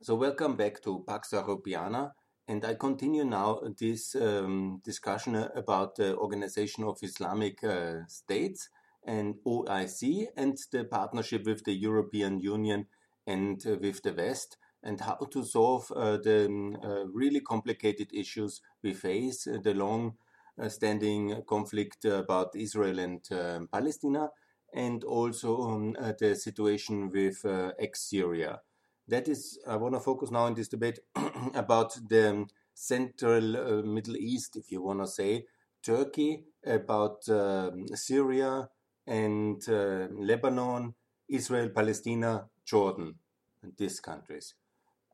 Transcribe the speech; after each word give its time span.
So 0.00 0.14
welcome 0.14 0.54
back 0.54 0.80
to 0.82 1.02
Pax 1.08 1.32
Europiana, 1.32 2.12
and 2.46 2.64
I 2.64 2.74
continue 2.74 3.24
now 3.24 3.58
this 3.80 4.14
um, 4.14 4.80
discussion 4.84 5.34
about 5.34 5.96
the 5.96 6.16
Organization 6.16 6.84
of 6.84 6.98
Islamic 7.02 7.64
uh, 7.64 8.06
States 8.06 8.68
and 9.04 9.34
OIC 9.44 10.26
and 10.36 10.56
the 10.70 10.84
partnership 10.84 11.46
with 11.46 11.64
the 11.64 11.72
European 11.72 12.38
Union 12.38 12.86
and 13.26 13.60
uh, 13.66 13.76
with 13.80 14.00
the 14.04 14.12
West 14.12 14.56
and 14.84 15.00
how 15.00 15.16
to 15.32 15.44
solve 15.44 15.90
uh, 15.90 16.16
the 16.16 16.46
um, 16.46 16.76
uh, 16.80 17.04
really 17.08 17.40
complicated 17.40 18.08
issues 18.14 18.60
we 18.84 18.94
face, 18.94 19.48
uh, 19.48 19.58
the 19.60 19.74
long 19.74 20.14
uh, 20.62 20.68
standing 20.68 21.42
conflict 21.48 22.04
about 22.04 22.54
Israel 22.54 23.00
and 23.00 23.24
Palestine, 23.72 24.28
and 24.72 25.02
also 25.02 25.60
um, 25.62 25.96
the 26.20 26.36
situation 26.36 27.10
with 27.10 27.44
ex 27.80 28.08
Syria 28.08 28.60
that 29.08 29.26
is, 29.28 29.58
I 29.66 29.76
want 29.76 29.94
to 29.94 30.00
focus 30.00 30.30
now 30.30 30.46
in 30.46 30.54
this 30.54 30.68
debate 30.68 31.00
about 31.54 31.94
the 32.08 32.46
Central 32.74 33.56
uh, 33.56 33.82
Middle 33.82 34.16
East, 34.16 34.56
if 34.56 34.70
you 34.70 34.82
want 34.82 35.00
to 35.00 35.06
say, 35.06 35.46
Turkey, 35.82 36.44
about 36.64 37.28
uh, 37.28 37.70
Syria 37.94 38.68
and 39.06 39.62
uh, 39.68 40.08
Lebanon, 40.12 40.94
Israel, 41.28 41.70
Palestine, 41.70 42.40
Jordan, 42.64 43.14
and 43.62 43.72
these 43.76 43.98
countries. 44.00 44.54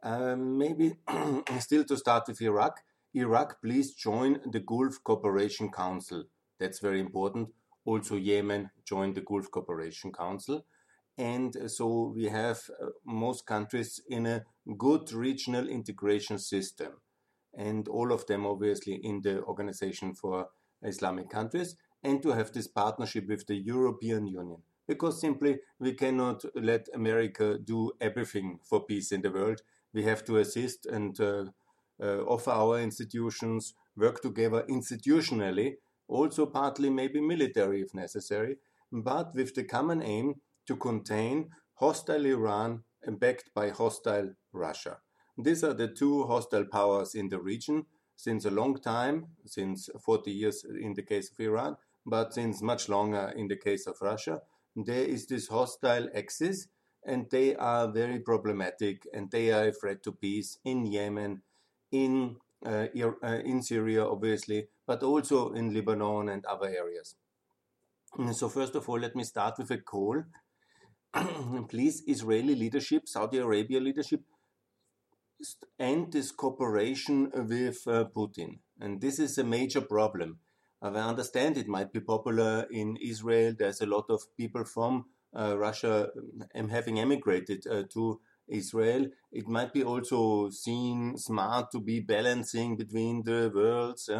Um, 0.03 0.59
maybe 0.59 0.97
still 1.61 1.85
to 1.85 1.97
start 1.97 2.25
with 2.29 2.43
Iraq. 2.43 2.81
Iraq, 3.15 3.63
please 3.63 3.95
join 3.95 4.41
the 4.51 4.61
Gulf 4.61 5.03
Cooperation 5.05 5.71
Council. 5.71 6.25
That's 6.59 6.81
very 6.81 7.01
important. 7.01 7.51
Also, 7.85 8.17
Yemen, 8.17 8.71
join 8.85 9.15
the 9.15 9.21
Gulf 9.21 9.51
Cooperation 9.51 10.13
Council 10.13 10.65
and 11.17 11.71
so 11.71 12.13
we 12.15 12.25
have 12.25 12.59
uh, 12.83 12.87
most 13.05 13.47
countries 13.47 14.01
in 14.09 14.27
a 14.27 14.43
good 14.77 15.13
regional 15.13 15.69
integration 15.69 16.39
system. 16.39 17.01
And 17.57 17.87
all 17.87 18.13
of 18.13 18.27
them 18.27 18.47
obviously 18.47 18.95
in 18.95 19.23
the 19.23 19.43
organization 19.43 20.15
for 20.15 20.49
islamic 20.83 21.31
countries. 21.31 21.77
And 22.03 22.21
to 22.23 22.31
have 22.31 22.53
this 22.53 22.67
partnership 22.67 23.29
with 23.29 23.47
the 23.47 23.55
european 23.55 24.27
union. 24.27 24.63
Because 24.89 25.21
simply 25.21 25.61
we 25.79 25.95
cannot 25.95 26.45
let 26.55 26.89
america 26.93 27.59
do 27.63 27.93
everything 28.01 28.59
for 28.63 28.85
peace 28.85 29.13
in 29.13 29.23
the 29.23 29.31
world. 29.31 29.63
We 29.93 30.03
have 30.03 30.25
to 30.25 30.39
assist 30.39 30.87
and 30.87 31.19
uh, 31.21 31.45
uh, 32.03 32.23
offer 32.27 32.51
our 32.51 32.81
institutions 32.81 33.75
work 33.97 34.21
together 34.21 34.65
institutionally 34.69 35.75
also 36.09 36.47
partly 36.47 36.91
maybe 36.91 37.21
military 37.21 37.81
if 37.81 37.95
necessary 37.95 38.57
but 38.93 39.33
with 39.35 39.55
the 39.55 39.63
common 39.63 40.03
aim 40.03 40.35
to 40.67 40.77
contain 40.77 41.51
hostile 41.75 42.25
Iran 42.25 42.85
and 43.03 43.21
backed 43.21 43.51
by 43.55 43.71
hostile 43.71 44.31
Russia. 44.53 44.99
These 45.37 45.65
are 45.65 45.75
the 45.75 45.89
two 45.89 46.25
hostile 46.27 46.65
powers 46.65 47.15
in 47.15 47.29
the 47.29 47.41
region 47.41 47.87
since 48.17 48.45
a 48.45 48.51
long 48.51 48.81
time, 48.81 49.27
since 49.45 49.89
40 50.01 50.31
years 50.31 50.65
in 50.65 50.95
the 50.95 51.03
case 51.03 51.31
of 51.31 51.41
Iran, 51.41 51.77
but 52.07 52.33
since 52.33 52.63
much 52.63 52.89
longer 52.89 53.33
in 53.37 53.49
the 53.49 53.57
case 53.57 53.87
of 53.87 53.97
Russia. 54.01 54.41
There 54.77 55.05
is 55.05 55.27
this 55.27 55.49
hostile 55.49 56.09
axis, 56.15 56.69
and 57.05 57.27
they 57.31 57.55
are 57.57 57.91
very 57.91 58.21
problematic, 58.21 59.07
and 59.13 59.31
they 59.31 59.53
are 59.53 59.69
a 59.69 59.73
threat 59.73 60.03
to 60.05 60.13
peace 60.13 60.59
in 60.65 60.87
Yemen, 60.87 61.43
in 61.91 62.37
uh, 62.65 62.87
uh 63.23 63.41
in 63.45 63.63
Syria, 63.63 64.07
obviously, 64.07 64.69
but 64.87 65.03
also 65.03 65.53
in 65.53 65.75
Lebanon 65.75 66.29
and 66.29 66.45
other 66.47 66.69
areas. 66.69 67.17
So 68.33 68.49
first 68.49 68.75
of 68.75 68.89
all, 68.89 69.01
let 69.01 69.17
me 69.17 69.25
start 69.25 69.59
with 69.59 69.71
a 69.73 69.79
call 69.79 70.23
please, 71.69 72.03
Israeli 72.07 72.55
leadership, 72.55 73.09
Saudi 73.09 73.39
Arabia 73.39 73.81
leadership, 73.81 74.23
end 75.79 76.13
this 76.13 76.33
cooperation 76.33 77.31
with 77.35 77.87
uh, 77.87 78.05
Putin. 78.17 78.59
And 78.81 79.01
this 79.01 79.19
is 79.19 79.39
a 79.39 79.45
major 79.45 79.81
problem. 79.81 80.39
I 80.83 80.89
understand 80.89 81.57
it 81.57 81.69
might 81.69 81.93
be 81.93 82.01
popular 82.01 82.67
in 82.71 82.97
Israel. 82.97 83.55
There's 83.57 83.81
a 83.81 83.87
lot 83.87 84.07
of 84.11 84.21
people 84.37 84.65
from 84.65 85.07
uh, 85.35 85.57
Russia 85.57 86.09
um, 86.55 86.69
having 86.69 86.99
emigrated 86.99 87.65
uh, 87.67 87.85
to 87.95 88.21
Israel. 88.49 89.07
It 89.33 89.49
might 89.49 89.73
be 89.73 89.83
also 89.83 90.51
seen 90.51 91.17
smart 91.17 91.71
to 91.73 91.81
be 91.81 92.01
balancing 92.01 92.77
between 92.77 93.23
the 93.23 93.51
worlds. 93.55 94.11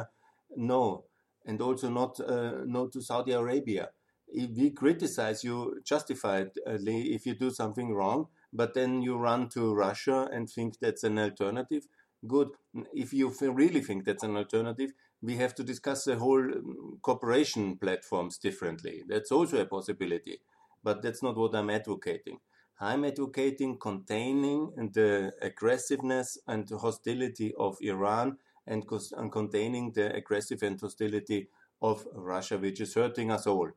no, 0.57 1.05
and 1.45 1.61
also 1.61 1.91
not 1.91 2.19
uh, 2.21 2.63
not 2.65 2.93
to 2.93 3.03
Saudi 3.03 3.33
Arabia 3.33 3.91
we 4.35 4.71
criticize 4.71 5.45
you 5.45 5.81
justifiedly 5.85 7.15
if 7.15 7.27
you 7.27 7.35
do 7.35 7.51
something 7.51 7.95
wrong, 7.95 8.29
but 8.53 8.75
then 8.75 9.03
you 9.03 9.17
run 9.17 9.49
to 9.51 9.75
Russia 9.75 10.29
and 10.33 10.49
think 10.49 10.79
that's 10.81 11.05
an 11.05 11.19
alternative. 11.19 11.87
Good. 12.27 12.49
If 12.93 13.13
you 13.13 13.33
really 13.41 13.81
think 13.81 14.05
that's 14.05 14.23
an 14.23 14.37
alternative, 14.37 14.93
we 15.23 15.37
have 15.37 15.55
to 15.57 15.65
discuss 15.65 16.05
the 16.05 16.17
whole 16.17 16.43
um, 16.43 16.99
cooperation 17.03 17.77
platforms 17.77 18.39
differently. 18.39 19.03
That's 19.09 19.31
also 19.31 19.61
a 19.61 19.67
possibility, 19.67 20.41
but 20.83 21.03
that's 21.03 21.23
not 21.23 21.37
what 21.37 21.55
I'm 21.55 21.71
advocating. 21.71 22.39
I'm 22.81 23.05
advocating 23.05 23.79
containing 23.79 24.91
the 24.93 25.33
aggressiveness 25.41 26.39
and 26.47 26.69
hostility 26.69 27.55
of 27.59 27.77
Iran 27.81 28.39
and 28.67 28.85
containing 29.31 29.93
the 29.93 30.15
aggressive 30.15 30.63
and 30.63 30.81
hostility 30.81 31.49
of 31.81 32.07
Russia, 32.15 32.59
which 32.59 32.81
is 32.81 32.95
hurting 32.95 33.31
us 33.31 33.47
all. 33.47 33.71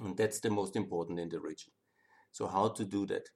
And 0.00 0.16
that's 0.16 0.40
the 0.40 0.50
most 0.50 0.76
important 0.76 1.18
in 1.20 1.28
the 1.28 1.40
region. 1.40 1.72
So, 2.30 2.46
how 2.46 2.68
to 2.68 2.84
do 2.84 3.06
that? 3.06 3.28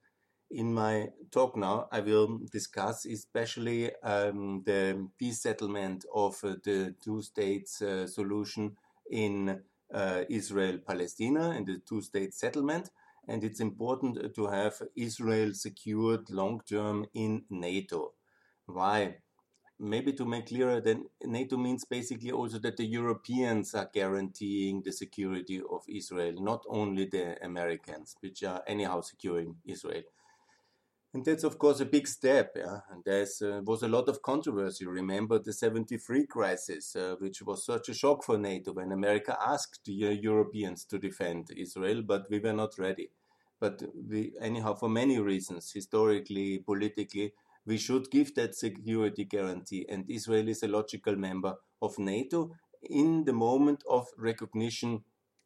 In 0.51 0.73
my 0.73 1.09
talk 1.31 1.57
now, 1.57 1.87
I 1.91 2.01
will 2.01 2.39
discuss 2.51 3.05
especially 3.05 3.91
um, 4.03 4.61
the 4.65 5.09
peace 5.17 5.41
settlement 5.41 6.05
of 6.13 6.35
uh, 6.43 6.55
the 6.63 6.95
two 7.03 7.21
states 7.21 7.81
uh, 7.81 8.05
solution 8.07 8.77
in 9.09 9.61
uh, 9.93 10.23
Israel 10.29 10.77
Palestine 10.85 11.37
and 11.37 11.65
the 11.65 11.81
two 11.87 12.01
state 12.01 12.33
settlement. 12.33 12.89
And 13.27 13.43
it's 13.43 13.61
important 13.61 14.35
to 14.35 14.47
have 14.47 14.81
Israel 14.95 15.53
secured 15.53 16.29
long 16.29 16.61
term 16.69 17.05
in 17.13 17.45
NATO. 17.49 18.13
Why? 18.65 19.17
Maybe 19.83 20.13
to 20.13 20.25
make 20.25 20.47
clearer, 20.47 20.81
then 20.81 21.05
NATO 21.23 21.57
means 21.57 21.85
basically 21.85 22.31
also 22.31 22.57
that 22.59 22.77
the 22.77 22.85
Europeans 22.85 23.75
are 23.75 23.89
guaranteeing 23.93 24.81
the 24.81 24.91
security 24.91 25.61
of 25.69 25.83
Israel, 25.87 26.35
not 26.39 26.63
only 26.69 27.05
the 27.05 27.43
Americans, 27.43 28.15
which 28.21 28.43
are 28.43 28.63
anyhow 28.65 29.01
securing 29.01 29.55
Israel. 29.65 30.03
And 31.13 31.23
that's 31.23 31.43
of 31.43 31.59
course 31.59 31.79
a 31.79 31.85
big 31.85 32.07
step. 32.07 32.53
Yeah? 32.55 32.79
And 32.91 33.03
there 33.03 33.27
uh, 33.43 33.61
was 33.61 33.83
a 33.83 33.87
lot 33.87 34.09
of 34.09 34.23
controversy. 34.23 34.85
Remember 34.85 35.37
the 35.37 35.53
73 35.53 36.25
crisis, 36.25 36.95
uh, 36.95 37.15
which 37.19 37.43
was 37.43 37.65
such 37.65 37.89
a 37.89 37.93
shock 37.93 38.23
for 38.23 38.37
NATO 38.37 38.73
when 38.73 38.91
America 38.91 39.37
asked 39.39 39.85
the 39.85 39.93
Europeans 39.93 40.85
to 40.85 40.97
defend 40.97 41.51
Israel, 41.55 42.01
but 42.01 42.27
we 42.31 42.39
were 42.39 42.53
not 42.53 42.79
ready. 42.79 43.11
But 43.59 43.83
we, 44.09 44.33
anyhow, 44.41 44.73
for 44.73 44.89
many 44.89 45.19
reasons, 45.19 45.71
historically, 45.71 46.59
politically, 46.59 47.33
we 47.65 47.77
should 47.77 48.09
give 48.11 48.35
that 48.35 48.55
security 48.55 49.25
guarantee. 49.25 49.85
And 49.89 50.09
Israel 50.09 50.47
is 50.49 50.63
a 50.63 50.67
logical 50.67 51.15
member 51.15 51.55
of 51.81 51.97
NATO 51.97 52.51
in 52.81 53.23
the 53.25 53.33
moment 53.33 53.83
of 53.89 54.07
recognition 54.17 55.03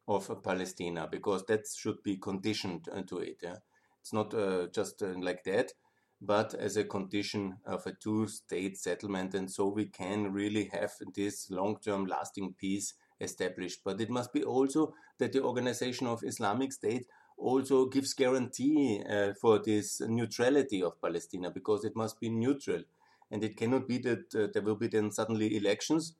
of 0.08 0.42
Palestine, 0.44 1.00
because 1.12 1.44
that 1.46 1.62
should 1.68 2.02
be 2.04 2.18
conditioned 2.18 2.88
to 3.08 3.18
it. 3.20 3.38
Yeah? 3.44 3.58
It's 4.02 4.14
not 4.14 4.34
uh, 4.34 4.68
just 4.74 5.02
uh, 5.04 5.14
like 5.20 5.44
that, 5.44 5.74
but 6.22 6.54
as 6.54 6.78
a 6.78 6.86
condition 6.86 7.58
of 7.66 7.86
a 7.86 7.92
two 7.92 8.28
state 8.28 8.78
settlement. 8.78 9.34
And 9.34 9.52
so 9.52 9.68
we 9.68 9.86
can 9.86 10.32
really 10.32 10.70
have 10.74 10.92
this 11.14 11.52
long 11.52 11.78
term 11.84 12.06
lasting 12.06 12.56
peace 12.58 12.94
established. 13.20 13.82
But 13.84 14.00
it 14.00 14.10
must 14.10 14.32
be 14.34 14.44
also 14.44 14.94
that 15.20 15.34
the 15.34 15.44
organization 15.44 16.08
of 16.08 16.24
Islamic 16.24 16.72
State 16.72 17.06
also 17.38 17.86
gives 17.86 18.14
guarantee 18.14 19.04
uh, 19.10 19.34
for 19.40 19.60
this 19.60 20.02
neutrality 20.02 20.82
of 20.82 21.02
Palestine 21.02 21.48
because 21.54 21.86
it 21.86 21.96
must 21.96 22.20
be 22.20 22.30
neutral. 22.30 22.84
And 23.30 23.44
it 23.44 23.58
cannot 23.58 23.88
be 23.88 23.98
that 24.00 24.34
uh, 24.36 24.48
there 24.54 24.64
will 24.64 24.76
be 24.76 24.88
then 24.88 25.12
suddenly 25.12 25.56
elections. 25.56 26.16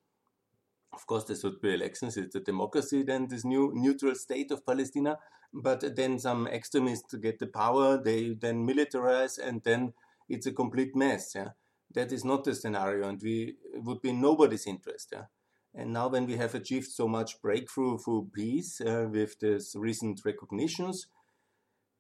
Of 0.94 1.06
course, 1.08 1.26
there 1.26 1.36
should 1.36 1.62
be 1.62 1.74
elections. 1.74 2.18
It's 2.18 2.36
a 2.36 2.40
democracy, 2.40 3.04
then 3.04 3.28
this 3.28 3.46
new 3.46 3.72
neutral 3.74 4.16
state 4.16 4.52
of 4.52 4.66
Palestine. 4.66 5.16
But 5.54 5.96
then 5.96 6.20
some 6.20 6.48
extremists 6.48 7.14
get 7.16 7.40
the 7.40 7.48
power, 7.48 8.02
they 8.02 8.34
then 8.34 8.68
militarize, 8.68 9.40
and 9.40 9.64
then 9.64 9.94
it's 10.28 10.46
a 10.46 10.52
complete 10.52 10.96
mess. 10.96 11.34
Yeah? 11.36 11.50
That 11.94 12.12
is 12.12 12.26
not 12.26 12.44
the 12.44 12.54
scenario, 12.54 13.08
and 13.08 13.22
we 13.22 13.56
would 13.74 14.02
be 14.02 14.10
in 14.10 14.22
nobody's 14.22 14.68
interest. 14.68 15.10
Yeah? 15.14 15.26
And 15.74 15.94
now, 15.94 16.08
when 16.08 16.26
we 16.26 16.38
have 16.38 16.56
achieved 16.56 16.88
so 16.88 17.08
much 17.08 17.42
breakthrough 17.42 17.98
through 18.00 18.30
peace 18.34 18.82
uh, 18.82 19.08
with 19.12 19.40
these 19.40 19.74
recent 19.76 20.22
recognitions 20.26 21.08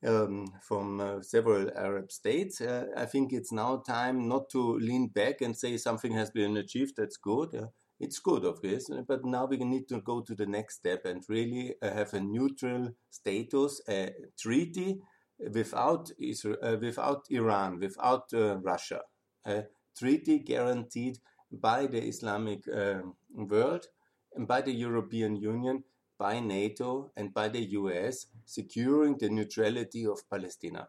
um, 0.05 0.47
from 0.61 0.99
uh, 0.99 1.21
several 1.21 1.69
Arab 1.75 2.11
states, 2.11 2.61
uh, 2.61 2.85
I 2.95 3.05
think 3.05 3.33
it's 3.33 3.51
now 3.51 3.83
time 3.87 4.27
not 4.27 4.49
to 4.51 4.77
lean 4.77 5.07
back 5.07 5.41
and 5.41 5.55
say 5.55 5.77
something 5.77 6.13
has 6.13 6.31
been 6.31 6.57
achieved. 6.57 6.93
That's 6.97 7.17
good. 7.17 7.53
Uh, 7.55 7.67
it's 7.99 8.19
good, 8.19 8.45
of 8.45 8.61
course, 8.61 8.89
but 9.07 9.25
now 9.25 9.45
we 9.45 9.57
need 9.57 9.87
to 9.89 10.01
go 10.01 10.21
to 10.21 10.35
the 10.35 10.45
next 10.45 10.75
step 10.75 11.05
and 11.05 11.23
really 11.27 11.75
uh, 11.81 11.91
have 11.91 12.13
a 12.13 12.19
neutral 12.19 12.89
status, 13.09 13.81
a 13.89 14.11
treaty, 14.39 14.99
without 15.39 16.11
Israel, 16.19 16.57
uh, 16.61 16.77
without 16.79 17.25
Iran, 17.29 17.79
without 17.79 18.25
uh, 18.33 18.57
Russia, 18.57 19.01
a 19.45 19.63
treaty 19.97 20.39
guaranteed 20.39 21.17
by 21.51 21.87
the 21.87 22.03
Islamic 22.03 22.67
um, 22.73 23.15
world 23.33 23.87
and 24.35 24.47
by 24.47 24.61
the 24.61 24.71
European 24.71 25.35
Union, 25.35 25.83
by 26.17 26.39
NATO, 26.39 27.11
and 27.15 27.33
by 27.33 27.47
the 27.47 27.63
US, 27.79 28.27
securing 28.45 29.17
the 29.17 29.29
neutrality 29.29 30.05
of 30.05 30.29
Palestine. 30.29 30.85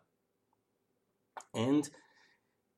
And 1.54 1.88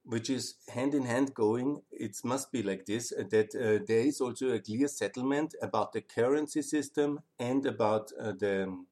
which 0.05 0.31
is 0.31 0.55
hand 0.69 0.95
in 0.95 1.05
hand 1.05 1.35
going, 1.35 1.83
it 1.91 2.17
must 2.25 2.51
be 2.51 2.63
like 2.63 2.87
this 2.87 3.11
that 3.11 3.55
uh, 3.55 3.85
there 3.87 4.01
is 4.01 4.21
also 4.21 4.51
a 4.51 4.59
clear 4.59 4.89
settlement 4.89 5.55
about 5.63 5.93
the 5.93 6.01
currency 6.01 6.63
system 6.63 7.21
and 7.39 7.67
about 7.67 8.11
uh, 8.19 8.33
the 8.33 8.85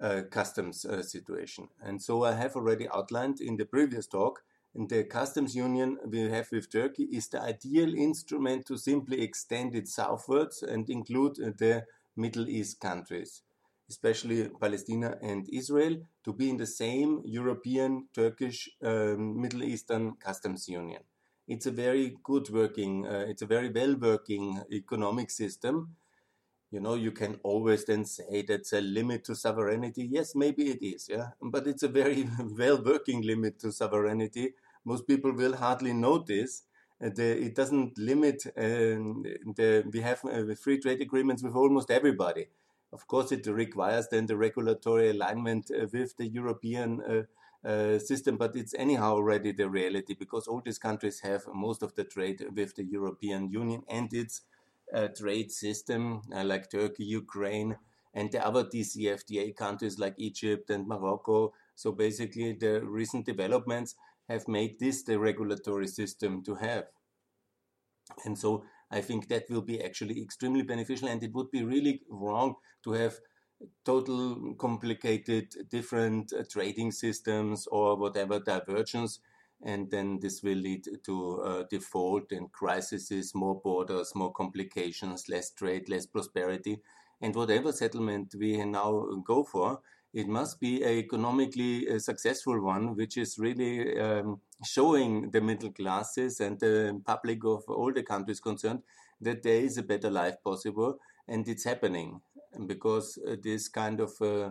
uh, 0.00 0.22
customs 0.30 0.84
uh, 0.84 1.02
situation. 1.02 1.68
And 1.80 2.02
so 2.02 2.24
I 2.24 2.32
have 2.32 2.56
already 2.56 2.88
outlined 2.88 3.40
in 3.40 3.56
the 3.56 3.66
previous 3.66 4.06
talk 4.06 4.42
the 4.74 5.04
customs 5.04 5.54
union 5.54 5.98
we 6.06 6.30
have 6.30 6.48
with 6.50 6.70
Turkey 6.70 7.04
is 7.12 7.28
the 7.28 7.40
ideal 7.42 7.94
instrument 7.94 8.66
to 8.66 8.78
simply 8.78 9.20
extend 9.22 9.74
it 9.74 9.86
southwards 9.86 10.62
and 10.62 10.88
include 10.88 11.36
the 11.36 11.84
Middle 12.16 12.48
East 12.48 12.80
countries, 12.80 13.42
especially 13.90 14.48
Palestine 14.60 15.14
and 15.22 15.46
Israel, 15.52 15.96
to 16.24 16.32
be 16.32 16.48
in 16.48 16.56
the 16.56 16.66
same 16.66 17.20
European, 17.24 18.08
Turkish, 18.14 18.70
um, 18.82 19.40
Middle 19.40 19.62
Eastern 19.62 20.12
customs 20.16 20.68
union. 20.68 21.02
It's 21.48 21.66
a 21.66 21.70
very 21.70 22.16
good 22.22 22.48
working, 22.50 23.06
uh, 23.06 23.26
it's 23.28 23.42
a 23.42 23.46
very 23.46 23.70
well 23.70 23.96
working 23.96 24.62
economic 24.72 25.30
system. 25.30 25.96
You 26.72 26.80
know, 26.80 26.94
you 26.94 27.12
can 27.12 27.38
always 27.44 27.84
then 27.84 28.04
say 28.04 28.42
that's 28.42 28.72
a 28.72 28.80
limit 28.80 29.24
to 29.24 29.36
sovereignty. 29.36 30.08
Yes, 30.10 30.34
maybe 30.34 30.70
it 30.70 30.82
is, 30.82 31.06
yeah, 31.08 31.28
but 31.40 31.66
it's 31.66 31.82
a 31.82 31.88
very 31.88 32.26
well 32.58 32.82
working 32.82 33.22
limit 33.22 33.58
to 33.60 33.70
sovereignty 33.72 34.54
most 34.84 35.06
people 35.06 35.32
will 35.32 35.54
hardly 35.54 35.92
notice. 35.92 36.64
Uh, 37.00 37.08
the, 37.14 37.44
it 37.46 37.54
doesn't 37.54 37.96
limit 37.98 38.42
um, 38.56 39.22
the 39.56 39.84
we 39.92 40.00
have 40.00 40.24
uh, 40.24 40.54
free 40.60 40.78
trade 40.80 41.00
agreements 41.00 41.42
with 41.42 41.54
almost 41.54 41.90
everybody. 41.90 42.46
Of 42.92 43.06
course, 43.06 43.32
it 43.32 43.46
requires 43.46 44.08
then 44.08 44.26
the 44.26 44.36
regulatory 44.36 45.10
alignment 45.10 45.70
uh, 45.70 45.86
with 45.92 46.16
the 46.16 46.26
European 46.26 47.00
uh, 47.02 47.68
uh, 47.68 47.98
system, 47.98 48.36
but 48.36 48.56
it's 48.56 48.74
anyhow 48.74 49.14
already 49.14 49.52
the 49.52 49.68
reality 49.68 50.14
because 50.18 50.46
all 50.46 50.60
these 50.64 50.78
countries 50.78 51.20
have 51.20 51.42
most 51.54 51.82
of 51.82 51.94
the 51.94 52.04
trade 52.04 52.44
with 52.54 52.74
the 52.76 52.84
European 52.84 53.50
Union 53.50 53.82
and 53.88 54.12
its 54.12 54.42
uh, 54.42 54.42
trade 55.16 55.50
system, 55.50 56.22
like 56.30 56.70
Turkey, 56.70 57.04
Ukraine, 57.04 57.76
and 58.14 58.30
the 58.30 58.44
other 58.46 58.64
DCFTA 58.64 59.56
countries 59.56 59.98
like 59.98 60.14
Egypt 60.18 60.70
and 60.70 60.86
Morocco. 60.86 61.52
So 61.74 61.92
basically, 61.92 62.52
the 62.52 62.84
recent 62.84 63.26
developments 63.26 63.94
have 64.28 64.46
made 64.48 64.78
this 64.78 65.02
the 65.02 65.18
regulatory 65.18 65.88
system 65.88 66.42
to 66.44 66.54
have. 66.56 66.84
And 68.24 68.38
so 68.38 68.64
I 68.90 69.00
think 69.00 69.28
that 69.28 69.48
will 69.48 69.62
be 69.62 69.82
actually 69.82 70.20
extremely 70.20 70.62
beneficial, 70.62 71.08
and 71.08 71.22
it 71.22 71.32
would 71.32 71.50
be 71.50 71.62
really 71.64 72.02
wrong 72.08 72.56
to 72.84 72.92
have 72.92 73.18
total 73.84 74.54
complicated 74.58 75.54
different 75.70 76.32
uh, 76.32 76.42
trading 76.50 76.90
systems 76.90 77.66
or 77.68 77.96
whatever 77.96 78.40
divergence 78.40 79.20
and 79.64 79.90
then 79.90 80.18
this 80.20 80.42
will 80.42 80.58
lead 80.58 80.86
to 81.04 81.40
uh, 81.42 81.62
default 81.70 82.32
and 82.32 82.50
crises 82.52 83.32
more 83.34 83.60
borders 83.60 84.14
more 84.14 84.32
complications 84.32 85.28
less 85.28 85.50
trade 85.52 85.88
less 85.88 86.06
prosperity. 86.06 86.80
And 87.20 87.36
whatever 87.36 87.70
settlement 87.70 88.34
we 88.36 88.64
now 88.64 89.06
go 89.24 89.44
for 89.44 89.80
it 90.12 90.28
must 90.28 90.60
be 90.60 90.82
an 90.82 90.90
economically 90.90 91.88
uh, 91.88 91.98
successful 91.98 92.60
one, 92.60 92.94
which 92.96 93.16
is 93.16 93.38
really 93.38 93.98
um, 93.98 94.40
showing 94.62 95.30
the 95.30 95.40
middle 95.40 95.72
classes 95.72 96.40
and 96.40 96.60
the 96.60 97.00
public 97.06 97.44
of 97.44 97.62
all 97.68 97.92
the 97.92 98.02
countries 98.02 98.40
concerned 98.40 98.82
that 99.20 99.42
there 99.42 99.62
is 99.62 99.78
a 99.78 99.82
better 99.82 100.10
life 100.10 100.36
possible, 100.44 100.98
and 101.28 101.48
it's 101.48 101.64
happening. 101.64 102.20
Because 102.66 103.18
uh, 103.26 103.36
this 103.42 103.68
kind 103.68 104.00
of 104.00 104.10
uh, 104.20 104.50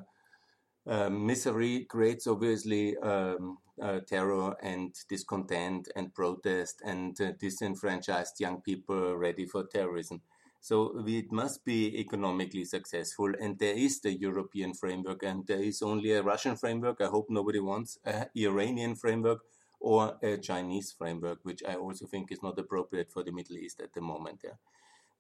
uh, 0.88 1.10
misery 1.10 1.86
creates 1.86 2.28
obviously 2.28 2.98
um, 2.98 3.58
uh, 3.82 4.00
terror 4.08 4.56
and 4.62 4.94
discontent 5.10 5.88
and 5.96 6.14
protest 6.14 6.82
and 6.86 7.20
uh, 7.22 7.32
disenfranchised 7.40 8.40
young 8.40 8.62
people 8.62 9.16
ready 9.16 9.46
for 9.46 9.66
terrorism. 9.66 10.22
So 10.60 11.04
it 11.08 11.32
must 11.32 11.66
be 11.66 12.00
economically 12.00 12.66
successful, 12.66 13.34
and 13.42 13.58
there 13.58 13.74
is 13.74 14.00
the 14.02 14.14
European 14.14 14.76
framework, 14.76 15.24
and 15.24 15.48
there 15.48 15.64
is 15.64 15.82
only 15.82 16.12
a 16.12 16.22
Russian 16.22 16.56
framework. 16.56 17.02
I 17.02 17.08
hope 17.08 17.28
nobody 17.30 17.60
wants 17.60 17.98
a 18.06 18.28
Iranian 18.36 18.96
framework 18.96 19.40
or 19.80 20.20
a 20.22 20.38
Chinese 20.38 20.94
framework, 20.96 21.40
which 21.42 21.64
I 21.68 21.76
also 21.76 22.06
think 22.06 22.32
is 22.32 22.44
not 22.44 22.60
appropriate 22.60 23.12
for 23.12 23.24
the 23.24 23.32
Middle 23.32 23.58
East 23.58 23.82
at 23.82 23.94
the 23.94 24.02
moment. 24.02 24.42
Yeah. 24.44 24.58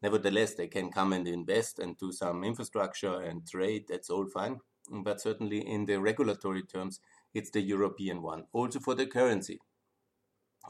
Nevertheless, 0.03 0.53
they 0.53 0.67
can 0.67 0.91
come 0.91 1.13
and 1.13 1.27
invest 1.27 1.79
and 1.79 1.97
do 1.97 2.11
some 2.11 2.43
infrastructure 2.43 3.21
and 3.21 3.47
trade. 3.47 3.85
That's 3.89 4.11
all 4.11 4.27
fine, 4.27 4.59
but 4.89 5.21
certainly 5.21 5.59
in 5.59 5.85
the 5.85 5.99
regulatory 5.99 6.63
terms, 6.63 6.99
it's 7.33 7.51
the 7.51 7.61
European 7.61 8.21
one. 8.21 8.45
Also 8.53 8.79
for 8.79 8.95
the 8.95 9.05
currency, 9.05 9.59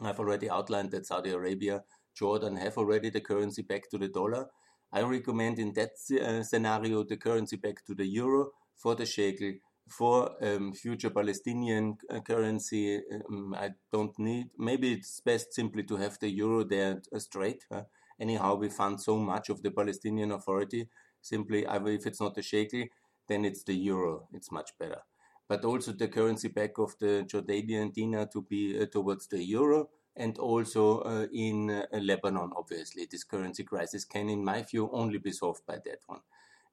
I've 0.02 0.20
already 0.20 0.50
outlined 0.50 0.92
that 0.92 1.06
Saudi 1.06 1.32
Arabia 1.32 1.84
Jordan 2.16 2.58
have 2.58 2.78
already 2.78 3.10
the 3.10 3.22
currency 3.22 3.62
back 3.62 3.90
to 3.90 3.98
the 3.98 4.08
dollar. 4.08 4.48
I 4.92 5.02
recommend 5.02 5.60
in 5.60 5.74
that 5.74 5.92
uh, 6.22 6.44
scenario 6.44 7.04
the 7.04 7.18
currency 7.18 7.56
back 7.56 7.86
to 7.86 7.96
the 7.96 8.06
euro 8.06 8.52
for 8.76 8.96
the 8.96 9.06
shekel. 9.06 9.54
For 9.90 10.32
um, 10.42 10.74
future 10.74 11.10
Palestinian 11.10 11.98
uh, 12.10 12.22
currency, 12.22 13.02
um, 13.30 13.54
I 13.58 13.72
don't 13.92 14.18
need. 14.20 14.48
Maybe 14.58 14.94
it's 14.94 15.20
best 15.20 15.54
simply 15.54 15.84
to 15.84 15.98
have 15.98 16.18
the 16.20 16.30
euro 16.30 16.64
there 16.64 17.02
uh, 17.14 17.20
straight. 17.20 17.66
Uh, 17.70 17.84
anyhow, 18.20 18.56
we 18.56 18.70
fund 18.70 19.02
so 19.02 19.18
much 19.18 19.50
of 19.50 19.64
the 19.64 19.72
Palestinian 19.72 20.32
Authority. 20.32 20.88
Simply, 21.22 21.66
if 21.68 22.06
it's 22.06 22.22
not 22.22 22.36
the 22.36 22.42
shekel, 22.42 22.86
then 23.32 23.46
it's 23.46 23.64
the 23.64 23.74
euro. 23.74 24.28
It's 24.34 24.52
much 24.52 24.78
better. 24.78 25.02
But 25.48 25.64
also 25.66 25.94
the 25.94 26.08
currency 26.08 26.50
back 26.50 26.78
of 26.78 26.96
the 27.00 27.26
Jordanian 27.26 27.94
dinar 27.94 28.28
to 28.34 28.42
be 28.42 28.80
uh, 28.80 28.86
towards 28.86 29.28
the 29.28 29.42
euro 29.44 29.90
and 30.16 30.38
also 30.38 31.00
uh, 31.00 31.28
in 31.34 31.70
uh, 31.70 31.86
Lebanon, 31.94 32.52
obviously. 32.56 33.08
This 33.10 33.24
currency 33.24 33.64
crisis 33.64 34.06
can, 34.06 34.30
in 34.30 34.44
my 34.44 34.64
view, 34.64 34.90
only 34.92 35.18
be 35.18 35.32
solved 35.32 35.66
by 35.66 35.78
that 35.86 36.00
one. 36.08 36.20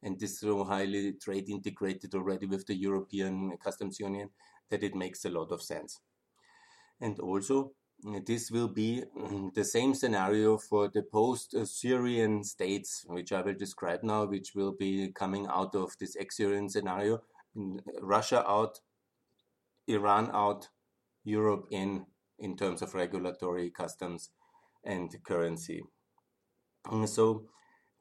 And 0.03 0.19
this 0.19 0.33
is 0.33 0.41
so 0.41 0.65
highly 0.65 1.13
trade 1.13 1.49
integrated 1.49 2.15
already 2.15 2.47
with 2.47 2.67
the 2.67 2.75
European 2.75 3.57
Customs 3.59 4.01
Union 4.01 4.31
that 4.71 4.83
it 4.83 4.95
makes 4.95 5.25
a 5.25 5.31
lot 5.31 5.51
of 5.53 5.63
sense. 5.63 6.01
And 7.01 7.19
also, 7.21 7.73
this 8.25 8.51
will 8.51 8.69
be 8.69 9.03
mm, 9.17 9.53
the 9.55 9.65
same 9.65 9.95
scenario 9.95 10.57
for 10.57 10.89
the 10.89 11.03
post 11.03 11.55
Syrian 11.67 12.45
states, 12.45 13.05
which 13.09 13.33
I 13.33 13.43
will 13.43 13.55
describe 13.55 14.03
now, 14.03 14.25
which 14.25 14.55
will 14.55 14.73
be 14.73 15.11
coming 15.13 15.47
out 15.49 15.75
of 15.75 15.97
this 15.99 16.17
ex 16.19 16.37
Syrian 16.37 16.69
scenario 16.69 17.23
Russia 18.01 18.49
out, 18.49 18.81
Iran 19.87 20.31
out, 20.33 20.69
Europe 21.25 21.67
in, 21.71 22.07
in 22.39 22.57
terms 22.57 22.83
of 22.83 22.95
regulatory 22.95 23.71
customs 23.71 24.31
and 24.85 25.13
currency. 25.25 25.83
So 27.07 27.47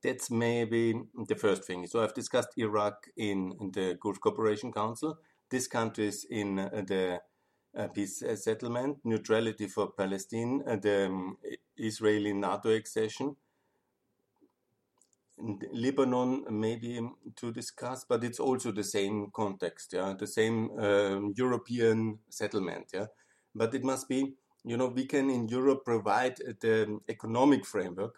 that's 0.04 0.30
maybe 0.30 0.94
the 1.28 1.36
first 1.36 1.66
thing. 1.66 1.88
So 1.88 2.04
I've 2.04 2.14
discussed 2.14 2.50
Iraq 2.58 3.08
in, 3.18 3.72
the 3.74 3.98
Gulf 4.02 4.20
Cooperation 4.22 4.72
Council, 4.72 5.18
these 5.50 5.68
countries 5.68 6.26
in 6.30 6.56
the 6.56 7.16
uh, 7.16 7.18
peace 7.94 8.24
settlement, 8.36 8.98
neutrality 9.04 9.68
for 9.68 9.92
Palestine, 9.92 10.64
uh, 10.68 10.78
the 10.78 11.08
um, 11.08 11.38
Israeli 11.78 12.34
NATO 12.34 12.70
accession, 12.70 13.36
Lebanon 15.40 16.46
maybe 16.50 17.00
to 17.36 17.52
discuss, 17.52 18.06
but 18.06 18.24
it's 18.24 18.40
also 18.40 18.72
the 18.72 18.84
same 18.84 19.30
context, 19.32 19.94
yeah, 19.94 20.14
the 20.18 20.26
same 20.26 20.72
um, 20.80 21.34
European 21.36 22.20
settlement, 22.30 22.88
yeah. 22.94 23.06
But 23.54 23.76
it 23.76 23.84
must 23.84 24.10
be, 24.10 24.34
you 24.64 24.78
know, 24.78 24.88
we 24.88 25.06
can 25.06 25.30
in 25.30 25.48
Europe 25.48 25.86
provide 25.86 26.38
the 26.38 27.00
economic 27.08 27.66
framework, 27.66 28.16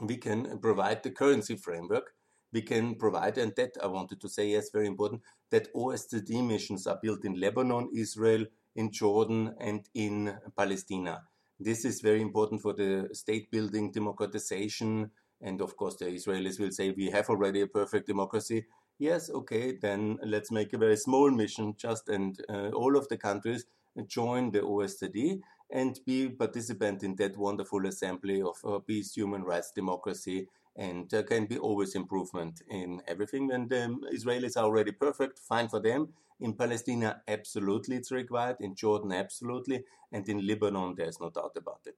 we 0.00 0.16
can 0.16 0.58
provide 0.60 1.02
the 1.02 1.10
currency 1.10 1.56
framework, 1.56 2.14
we 2.52 2.62
can 2.62 2.94
provide, 2.96 3.38
and 3.38 3.54
that 3.56 3.76
I 3.82 3.86
wanted 3.86 4.20
to 4.20 4.28
say, 4.28 4.48
yes, 4.48 4.70
very 4.70 4.86
important, 4.86 5.22
that 5.50 5.72
OSCE 5.74 6.46
missions 6.46 6.86
are 6.86 6.98
built 7.02 7.24
in 7.24 7.40
Lebanon, 7.40 7.90
Israel, 7.94 8.46
in 8.74 8.90
Jordan, 8.90 9.54
and 9.60 9.88
in 9.94 10.36
Palestine. 10.56 11.16
This 11.58 11.84
is 11.84 12.00
very 12.00 12.22
important 12.22 12.62
for 12.62 12.72
the 12.72 13.08
state 13.12 13.50
building, 13.50 13.92
democratization, 13.92 15.10
and 15.42 15.60
of 15.60 15.76
course, 15.76 15.96
the 15.96 16.06
Israelis 16.06 16.58
will 16.58 16.70
say, 16.70 16.90
we 16.90 17.10
have 17.10 17.28
already 17.28 17.62
a 17.62 17.66
perfect 17.66 18.06
democracy. 18.06 18.66
Yes, 18.98 19.30
okay, 19.30 19.76
then 19.80 20.18
let's 20.24 20.50
make 20.50 20.72
a 20.72 20.78
very 20.78 20.96
small 20.96 21.30
mission 21.30 21.74
just, 21.76 22.08
and 22.08 22.38
uh, 22.48 22.70
all 22.70 22.96
of 22.96 23.08
the 23.08 23.16
countries 23.16 23.64
join 24.06 24.50
the 24.50 24.60
OSCE 24.60 25.40
and 25.72 25.98
be 26.04 26.28
participant 26.28 27.02
in 27.02 27.14
that 27.16 27.36
wonderful 27.36 27.86
assembly 27.86 28.42
of 28.42 28.56
uh, 28.64 28.78
peace, 28.80 29.14
human 29.14 29.42
rights, 29.42 29.72
democracy, 29.74 30.46
and 30.80 31.10
there 31.10 31.22
can 31.22 31.44
be 31.44 31.58
always 31.58 31.94
improvement 31.94 32.62
in 32.66 33.02
everything. 33.06 33.48
When 33.48 33.68
the 33.68 34.00
Israelis 34.14 34.56
are 34.56 34.64
already 34.64 34.92
perfect, 34.92 35.38
fine 35.38 35.68
for 35.68 35.78
them. 35.78 36.14
In 36.40 36.54
Palestine, 36.54 37.14
absolutely 37.28 37.96
it's 37.96 38.10
required. 38.10 38.56
In 38.60 38.74
Jordan, 38.74 39.12
absolutely. 39.12 39.84
And 40.10 40.26
in 40.26 40.46
Lebanon, 40.46 40.94
there's 40.96 41.20
no 41.20 41.28
doubt 41.28 41.52
about 41.56 41.80
it. 41.84 41.96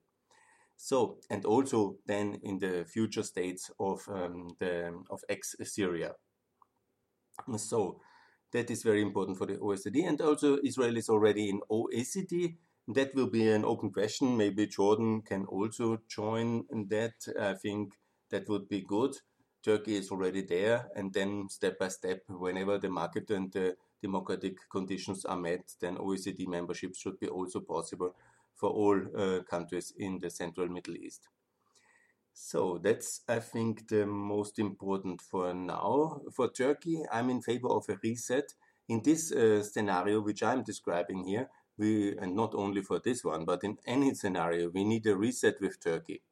So, 0.75 1.19
and 1.29 1.45
also 1.45 1.95
then 2.05 2.39
in 2.43 2.59
the 2.59 2.83
future 2.85 3.23
states 3.23 3.71
of 3.79 4.01
um, 4.09 4.49
the 4.59 5.01
of 5.09 5.21
ex-Syria. 5.29 6.15
So, 7.55 8.01
that 8.51 8.69
is 8.69 8.83
very 8.83 9.01
important 9.01 9.37
for 9.37 9.45
the 9.45 9.55
OSCE. 9.55 10.05
And 10.05 10.19
also, 10.19 10.57
Israel 10.61 10.97
is 10.97 11.07
already 11.07 11.49
in 11.49 11.61
OECD. 11.71 12.57
That 12.89 13.15
will 13.15 13.29
be 13.29 13.49
an 13.49 13.63
open 13.63 13.91
question. 13.91 14.35
Maybe 14.35 14.67
Jordan 14.67 15.21
can 15.21 15.45
also 15.45 15.99
join 16.09 16.65
that. 16.89 17.13
I 17.39 17.53
think 17.53 17.93
that 18.33 18.49
would 18.49 18.67
be 18.67 18.81
good. 18.81 19.15
Turkey 19.63 19.95
is 19.95 20.09
already 20.09 20.41
there, 20.41 20.89
and 20.95 21.13
then 21.13 21.47
step 21.49 21.77
by 21.77 21.87
step, 21.87 22.23
whenever 22.27 22.79
the 22.79 22.89
market 22.89 23.29
and 23.29 23.51
the 23.51 23.75
democratic 24.01 24.57
conditions 24.71 25.23
are 25.23 25.37
met, 25.37 25.71
then 25.79 25.97
OECD 25.97 26.47
membership 26.47 26.95
should 26.95 27.19
be 27.19 27.27
also 27.27 27.59
possible 27.59 28.15
for 28.55 28.71
all 28.71 28.99
uh, 29.15 29.43
countries 29.43 29.93
in 29.97 30.19
the 30.19 30.31
Central 30.31 30.67
Middle 30.67 30.95
East. 30.95 31.29
So 32.33 32.79
that's, 32.83 33.21
I 33.29 33.39
think, 33.39 33.87
the 33.87 34.07
most 34.07 34.57
important 34.57 35.21
for 35.21 35.53
now. 35.53 36.21
For 36.35 36.49
Turkey, 36.49 37.03
I'm 37.11 37.29
in 37.29 37.41
favor 37.41 37.69
of 37.69 37.85
a 37.87 37.99
reset. 38.03 38.55
In 38.89 39.01
this 39.03 39.31
uh, 39.31 39.63
scenario, 39.63 40.21
which 40.21 40.41
I'm 40.41 40.63
describing 40.63 41.23
here, 41.23 41.49
we, 41.77 42.17
and 42.17 42.35
not 42.35 42.55
only 42.55 42.81
for 42.81 42.99
this 42.99 43.23
one, 43.23 43.45
but 43.45 43.63
in 43.63 43.77
any 43.85 44.15
scenario, 44.15 44.69
we 44.69 44.83
need 44.83 45.05
a 45.05 45.15
reset 45.15 45.61
with 45.61 45.79
Turkey. 45.79 46.23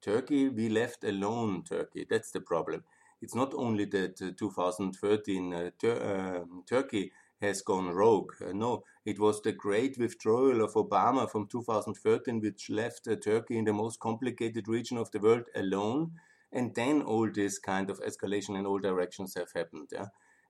Turkey, 0.00 0.48
we 0.48 0.68
left 0.68 1.04
alone 1.04 1.64
Turkey. 1.64 2.06
That's 2.08 2.30
the 2.30 2.40
problem. 2.40 2.84
It's 3.22 3.34
not 3.34 3.52
only 3.54 3.84
that 3.86 4.20
uh, 4.22 4.30
2013 4.38 5.52
uh, 5.52 5.70
Tur- 5.78 6.42
um, 6.42 6.64
Turkey 6.66 7.12
has 7.40 7.62
gone 7.62 7.88
rogue. 7.88 8.32
Uh, 8.40 8.52
no, 8.52 8.84
it 9.04 9.18
was 9.18 9.40
the 9.42 9.52
great 9.52 9.98
withdrawal 9.98 10.62
of 10.62 10.74
Obama 10.74 11.30
from 11.30 11.46
2013, 11.46 12.40
which 12.40 12.70
left 12.70 13.08
uh, 13.08 13.16
Turkey 13.16 13.58
in 13.58 13.64
the 13.64 13.72
most 13.72 13.98
complicated 14.00 14.68
region 14.68 14.96
of 14.96 15.10
the 15.10 15.18
world 15.18 15.44
alone. 15.54 16.12
And 16.52 16.74
then 16.74 17.02
all 17.02 17.30
this 17.30 17.58
kind 17.58 17.90
of 17.90 18.00
escalation 18.00 18.58
in 18.58 18.66
all 18.66 18.78
directions 18.78 19.34
have 19.34 19.52
happened. 19.54 19.88
Yeah? 19.92 20.06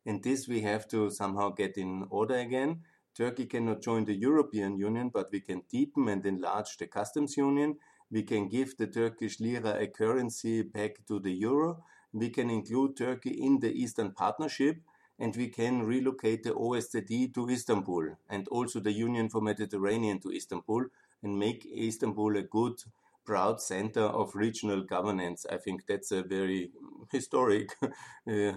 And 0.07 0.23
this 0.23 0.49
we 0.49 0.63
have 0.63 0.89
to 0.89 1.11
somehow 1.11 1.51
get 1.51 1.77
in 1.77 2.07
order 2.11 2.37
again. 2.37 2.81
Turkey 3.15 3.47
cannot 3.47 3.83
join 3.83 4.05
the 4.05 4.15
European 4.15 4.79
Union, 4.79 5.11
but 5.13 5.31
we 5.31 5.41
can 5.41 5.63
deepen 5.69 6.09
and 6.09 6.25
enlarge 6.25 6.77
the 6.79 6.87
customs 6.87 7.37
union. 7.37 7.77
We 8.11 8.23
can 8.25 8.49
give 8.49 8.77
the 8.77 8.87
Turkish 8.87 9.41
lira 9.41 9.77
a 9.81 9.87
currency 9.87 10.63
back 10.63 11.07
to 11.07 11.21
the 11.21 11.33
euro. 11.33 11.85
We 12.13 12.31
can 12.31 12.51
include 12.51 12.97
Turkey 12.97 13.31
in 13.31 13.61
the 13.61 13.73
Eastern 13.73 14.13
Partnership 14.13 14.83
and 15.19 15.37
we 15.37 15.49
can 15.49 15.83
relocate 15.83 16.43
the 16.43 16.55
OSCE 16.55 17.29
to 17.35 17.49
Istanbul 17.49 18.17
and 18.29 18.49
also 18.49 18.81
the 18.81 18.93
Union 18.93 19.29
for 19.29 19.41
Mediterranean 19.41 20.19
to 20.21 20.31
Istanbul 20.33 20.87
and 21.23 21.39
make 21.39 21.67
Istanbul 21.67 22.37
a 22.39 22.43
good, 22.43 22.83
proud 23.25 23.61
center 23.61 24.03
of 24.03 24.35
regional 24.35 24.83
governance. 24.83 25.45
I 25.51 25.59
think 25.59 25.87
that's 25.87 26.11
a 26.11 26.23
very 26.23 26.71
historic, 27.13 27.77
uh, 27.83 27.91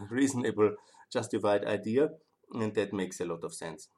reasonable, 0.10 0.76
justified 1.12 1.66
idea, 1.66 2.10
and 2.54 2.74
that 2.76 2.94
makes 2.94 3.20
a 3.20 3.26
lot 3.26 3.44
of 3.44 3.54
sense. 3.54 3.90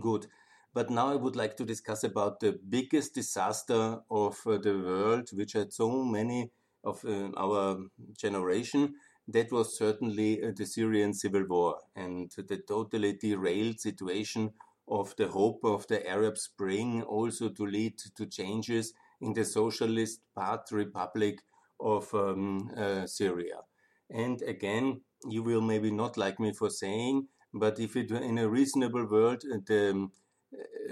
Good. 0.00 0.26
But 0.72 0.90
now 0.90 1.08
I 1.10 1.16
would 1.16 1.36
like 1.36 1.56
to 1.56 1.64
discuss 1.64 2.04
about 2.04 2.40
the 2.40 2.52
biggest 2.68 3.14
disaster 3.14 4.00
of 4.10 4.38
uh, 4.46 4.58
the 4.58 4.78
world, 4.78 5.28
which 5.32 5.52
had 5.52 5.72
so 5.72 6.02
many 6.04 6.50
of 6.84 7.04
uh, 7.04 7.30
our 7.36 7.78
generation. 8.16 8.94
That 9.28 9.52
was 9.52 9.76
certainly 9.78 10.42
uh, 10.42 10.52
the 10.56 10.66
Syrian 10.66 11.14
civil 11.14 11.44
war 11.46 11.78
and 11.94 12.30
the 12.36 12.58
totally 12.66 13.12
derailed 13.14 13.80
situation 13.80 14.52
of 14.88 15.14
the 15.16 15.28
hope 15.28 15.60
of 15.64 15.86
the 15.86 16.06
Arab 16.08 16.36
Spring 16.36 17.02
also 17.02 17.48
to 17.50 17.64
lead 17.64 17.98
to 18.16 18.26
changes 18.26 18.92
in 19.20 19.32
the 19.34 19.44
socialist 19.44 20.20
Baath 20.36 20.72
Republic 20.72 21.40
of 21.78 22.12
um, 22.14 22.70
uh, 22.76 23.06
Syria. 23.06 23.60
And 24.10 24.42
again, 24.42 25.02
you 25.28 25.42
will 25.42 25.60
maybe 25.60 25.90
not 25.90 26.16
like 26.16 26.40
me 26.40 26.52
for 26.52 26.70
saying, 26.70 27.28
but 27.54 27.78
if 27.78 27.96
it 27.96 28.10
were 28.10 28.18
in 28.18 28.38
a 28.38 28.48
reasonable 28.48 29.06
world, 29.06 29.42
the 29.42 30.08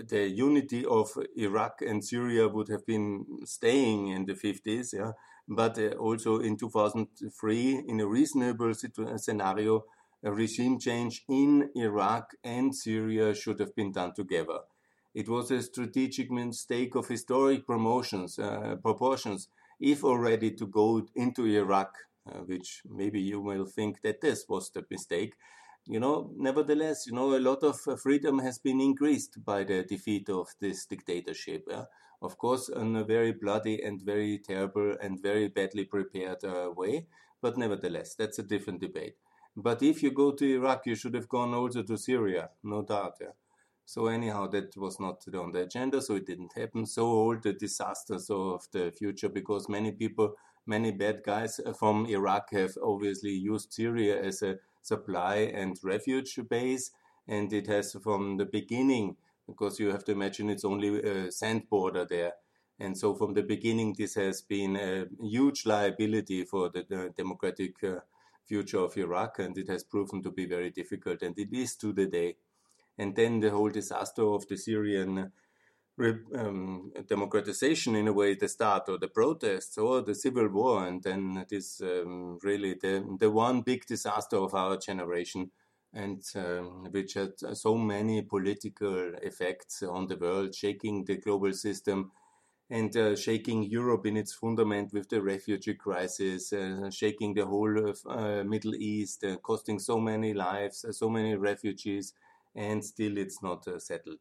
the 0.08 0.28
unity 0.28 0.84
of 0.84 1.10
Iraq 1.36 1.82
and 1.82 2.04
Syria 2.04 2.48
would 2.48 2.68
have 2.68 2.86
been 2.86 3.24
staying 3.44 4.08
in 4.08 4.26
the 4.26 4.34
50s, 4.34 4.92
yeah. 4.92 5.12
But 5.48 5.78
uh, 5.78 5.96
also 5.96 6.40
in 6.40 6.56
2003, 6.56 7.84
in 7.88 8.00
a 8.00 8.06
reasonable 8.06 8.72
scenario, 8.74 9.84
a 10.22 10.32
regime 10.32 10.78
change 10.78 11.24
in 11.28 11.70
Iraq 11.74 12.34
and 12.44 12.74
Syria 12.74 13.34
should 13.34 13.60
have 13.60 13.74
been 13.74 13.92
done 13.92 14.12
together. 14.14 14.60
It 15.14 15.28
was 15.28 15.50
a 15.50 15.62
strategic 15.62 16.30
mistake 16.30 16.94
of 16.94 17.08
historic 17.08 17.66
promotions, 17.66 18.38
uh, 18.38 18.76
proportions, 18.82 19.48
if 19.80 20.04
already 20.04 20.50
to 20.52 20.66
go 20.66 21.06
into 21.14 21.46
Iraq, 21.46 21.94
uh, 22.28 22.40
which 22.40 22.82
maybe 22.88 23.20
you 23.20 23.40
will 23.40 23.64
think 23.64 24.02
that 24.02 24.20
this 24.20 24.44
was 24.48 24.70
the 24.70 24.84
mistake, 24.90 25.34
you 25.88 25.98
know, 25.98 26.30
nevertheless, 26.36 27.06
you 27.06 27.14
know, 27.14 27.34
a 27.34 27.40
lot 27.40 27.62
of 27.62 27.80
uh, 27.88 27.96
freedom 27.96 28.38
has 28.40 28.58
been 28.58 28.80
increased 28.80 29.42
by 29.44 29.64
the 29.64 29.82
defeat 29.84 30.28
of 30.28 30.48
this 30.60 30.84
dictatorship. 30.84 31.64
Yeah? 31.68 31.84
Of 32.20 32.36
course, 32.36 32.68
in 32.68 32.94
a 32.96 33.04
very 33.04 33.32
bloody 33.32 33.82
and 33.82 34.00
very 34.02 34.38
terrible 34.38 34.96
and 35.00 35.22
very 35.22 35.48
badly 35.48 35.84
prepared 35.84 36.44
uh, 36.44 36.70
way, 36.76 37.06
but 37.40 37.56
nevertheless, 37.56 38.14
that's 38.14 38.38
a 38.38 38.42
different 38.42 38.80
debate. 38.80 39.14
But 39.56 39.82
if 39.82 40.02
you 40.02 40.10
go 40.10 40.32
to 40.32 40.44
Iraq, 40.44 40.86
you 40.86 40.94
should 40.94 41.14
have 41.14 41.28
gone 41.28 41.54
also 41.54 41.82
to 41.82 41.96
Syria, 41.96 42.50
no 42.62 42.82
doubt. 42.82 43.14
Yeah? 43.20 43.28
So 43.86 44.08
anyhow, 44.08 44.46
that 44.48 44.76
was 44.76 45.00
not 45.00 45.24
on 45.34 45.52
the 45.52 45.62
agenda, 45.62 46.02
so 46.02 46.16
it 46.16 46.26
didn't 46.26 46.52
happen. 46.54 46.84
So 46.84 47.06
all 47.06 47.36
the 47.38 47.54
disasters 47.54 48.28
of 48.28 48.66
the 48.72 48.92
future, 48.92 49.30
because 49.30 49.68
many 49.70 49.92
people, 49.92 50.34
many 50.66 50.90
bad 50.92 51.22
guys 51.24 51.58
from 51.78 52.04
Iraq 52.04 52.50
have 52.52 52.72
obviously 52.84 53.30
used 53.30 53.72
Syria 53.72 54.22
as 54.22 54.42
a 54.42 54.56
supply 54.88 55.36
and 55.62 55.78
refuge 55.82 56.38
base. 56.48 56.90
And 57.26 57.52
it 57.52 57.66
has 57.66 57.96
from 58.02 58.38
the 58.38 58.46
beginning, 58.46 59.16
because 59.46 59.78
you 59.80 59.92
have 59.92 60.04
to 60.04 60.12
imagine 60.12 60.50
it's 60.50 60.64
only 60.64 60.90
a 61.02 61.30
sand 61.30 61.68
border 61.68 62.06
there. 62.08 62.32
And 62.80 62.96
so 62.96 63.14
from 63.14 63.34
the 63.34 63.42
beginning, 63.42 63.94
this 63.98 64.14
has 64.14 64.40
been 64.40 64.76
a 64.76 65.06
huge 65.20 65.66
liability 65.66 66.44
for 66.44 66.70
the, 66.70 66.86
the 66.88 67.12
democratic 67.16 67.74
uh, 67.82 68.00
future 68.46 68.78
of 68.78 68.96
Iraq, 68.96 69.40
and 69.40 69.58
it 69.58 69.68
has 69.68 69.84
proven 69.84 70.22
to 70.22 70.30
be 70.30 70.46
very 70.46 70.70
difficult, 70.70 71.22
and 71.22 71.38
it 71.38 71.52
is 71.52 71.76
to 71.76 71.92
the 71.92 72.06
day. 72.06 72.36
And 72.96 73.14
then 73.14 73.40
the 73.40 73.50
whole 73.50 73.70
disaster 73.70 74.22
of 74.22 74.46
the 74.48 74.56
Syrian 74.56 75.32
um, 76.00 76.92
democratization 77.06 77.94
in 77.96 78.08
a 78.08 78.12
way 78.12 78.34
the 78.34 78.48
start 78.48 78.88
or 78.88 78.98
the 78.98 79.08
protests 79.08 79.78
or 79.78 80.02
the 80.02 80.14
civil 80.14 80.48
war 80.48 80.86
and 80.86 81.02
then 81.02 81.36
it 81.38 81.52
is 81.54 81.80
um, 81.82 82.38
really 82.42 82.74
the, 82.74 83.04
the 83.18 83.30
one 83.30 83.62
big 83.62 83.84
disaster 83.86 84.36
of 84.36 84.54
our 84.54 84.76
generation 84.76 85.50
and 85.92 86.22
um, 86.36 86.86
which 86.90 87.14
had 87.14 87.32
so 87.54 87.74
many 87.74 88.22
political 88.22 89.12
effects 89.22 89.82
on 89.82 90.06
the 90.06 90.16
world 90.16 90.54
shaking 90.54 91.04
the 91.04 91.16
global 91.16 91.52
system 91.52 92.10
and 92.70 92.94
uh, 92.96 93.16
shaking 93.16 93.62
Europe 93.62 94.04
in 94.06 94.16
its 94.16 94.32
fundament 94.32 94.92
with 94.92 95.08
the 95.08 95.22
refugee 95.22 95.74
crisis, 95.74 96.52
uh, 96.52 96.90
shaking 96.90 97.32
the 97.32 97.46
whole 97.46 97.88
of, 97.88 97.98
uh, 98.06 98.44
Middle 98.44 98.74
East, 98.74 99.24
uh, 99.24 99.36
costing 99.38 99.78
so 99.78 99.98
many 99.98 100.34
lives, 100.34 100.84
uh, 100.84 100.92
so 100.92 101.08
many 101.08 101.34
refugees, 101.34 102.12
and 102.54 102.84
still 102.84 103.16
it's 103.16 103.42
not 103.42 103.66
uh, 103.66 103.78
settled. 103.78 104.18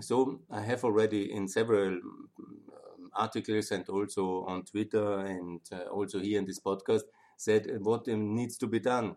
So 0.00 0.40
I 0.50 0.60
have 0.62 0.84
already 0.84 1.32
in 1.32 1.46
several 1.48 1.94
um, 1.94 3.10
articles 3.14 3.70
and 3.70 3.86
also 3.88 4.44
on 4.46 4.64
Twitter 4.64 5.18
and 5.20 5.60
uh, 5.70 5.90
also 5.90 6.18
here 6.18 6.38
in 6.38 6.46
this 6.46 6.60
podcast 6.60 7.02
said 7.36 7.66
what 7.80 8.06
needs 8.06 8.56
to 8.58 8.66
be 8.66 8.80
done. 8.80 9.16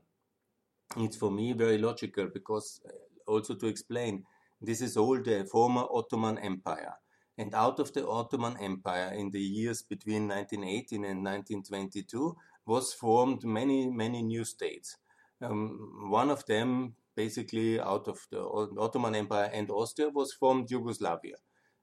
It's 0.97 1.15
for 1.15 1.31
me 1.31 1.53
very 1.53 1.77
logical 1.77 2.27
because 2.33 2.81
uh, 2.85 3.31
also 3.31 3.55
to 3.55 3.67
explain 3.67 4.25
this 4.61 4.81
is 4.81 4.97
all 4.97 5.21
the 5.21 5.45
former 5.45 5.85
Ottoman 5.89 6.37
Empire. 6.39 6.95
And 7.37 7.53
out 7.53 7.79
of 7.79 7.93
the 7.93 8.07
Ottoman 8.07 8.57
Empire 8.61 9.13
in 9.13 9.29
the 9.31 9.41
years 9.41 9.81
between 9.81 10.27
1918 10.27 11.03
and 11.03 11.23
1922 11.23 12.35
was 12.65 12.93
formed 12.93 13.43
many, 13.43 13.89
many 13.89 14.21
new 14.21 14.45
states. 14.45 14.97
Um, 15.41 16.07
one 16.09 16.29
of 16.29 16.45
them 16.45 16.95
basically 17.15 17.79
out 17.79 18.07
of 18.07 18.19
the 18.31 18.41
Ottoman 18.77 19.15
Empire 19.15 19.49
and 19.53 19.69
Austria 19.69 20.09
was 20.09 20.33
formed 20.33 20.69
Yugoslavia, 20.71 21.35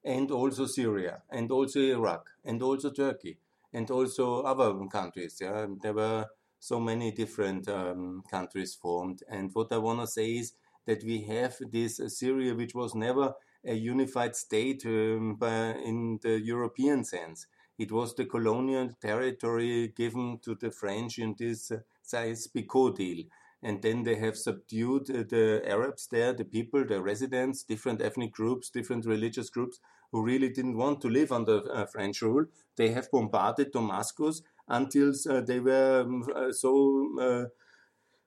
and 0.04 0.30
also 0.30 0.66
Syria, 0.66 1.22
and 1.30 1.50
also 1.50 1.80
Iraq, 1.80 2.28
and 2.44 2.62
also 2.62 2.90
Turkey, 2.90 3.38
and 3.72 3.90
also 3.90 4.42
other 4.42 4.74
countries. 4.88 5.38
Yeah, 5.40 5.66
there 5.82 5.94
were 5.94 6.26
so 6.58 6.78
many 6.78 7.10
different 7.10 7.68
um, 7.68 8.22
countries 8.30 8.74
formed. 8.74 9.22
And 9.28 9.50
what 9.52 9.72
I 9.72 9.78
want 9.78 10.00
to 10.00 10.06
say 10.06 10.30
is 10.36 10.52
that 10.86 11.02
we 11.04 11.22
have 11.22 11.56
this 11.70 12.00
Syria, 12.08 12.54
which 12.54 12.74
was 12.74 12.94
never 12.94 13.34
a 13.64 13.74
unified 13.74 14.36
state 14.36 14.84
um, 14.86 15.38
in 15.84 16.18
the 16.22 16.40
European 16.40 17.04
sense. 17.04 17.46
It 17.78 17.90
was 17.90 18.14
the 18.14 18.26
colonial 18.26 18.90
territory 19.00 19.92
given 19.96 20.38
to 20.44 20.54
the 20.54 20.70
French 20.70 21.18
in 21.18 21.34
this 21.38 21.70
uh, 21.70 21.78
Sykes-Picot 22.02 22.96
deal. 22.96 23.24
And 23.62 23.81
then 23.81 24.02
they 24.02 24.16
have 24.16 24.37
subdued 24.37 25.09
uh, 25.09 25.23
the 25.28 25.62
Arabs 25.64 26.09
there, 26.11 26.33
the 26.33 26.45
people, 26.45 26.85
the 26.85 27.00
residents, 27.00 27.62
different 27.62 28.02
ethnic 28.02 28.33
groups, 28.33 28.71
different 28.71 29.07
religious 29.07 29.50
groups 29.50 29.78
who 30.11 30.25
really 30.25 30.49
didn't 30.49 30.76
want 30.76 31.00
to 31.02 31.09
live 31.09 31.31
under 31.31 31.62
uh, 31.73 31.87
French 31.87 32.23
rule. 32.23 32.47
They 32.76 32.90
have 32.90 33.11
bombarded 33.11 33.73
Damascus 33.73 34.42
until 34.69 35.12
uh, 35.31 35.40
they 35.42 35.61
were 35.61 36.00
um, 36.00 36.52
so 36.52 37.49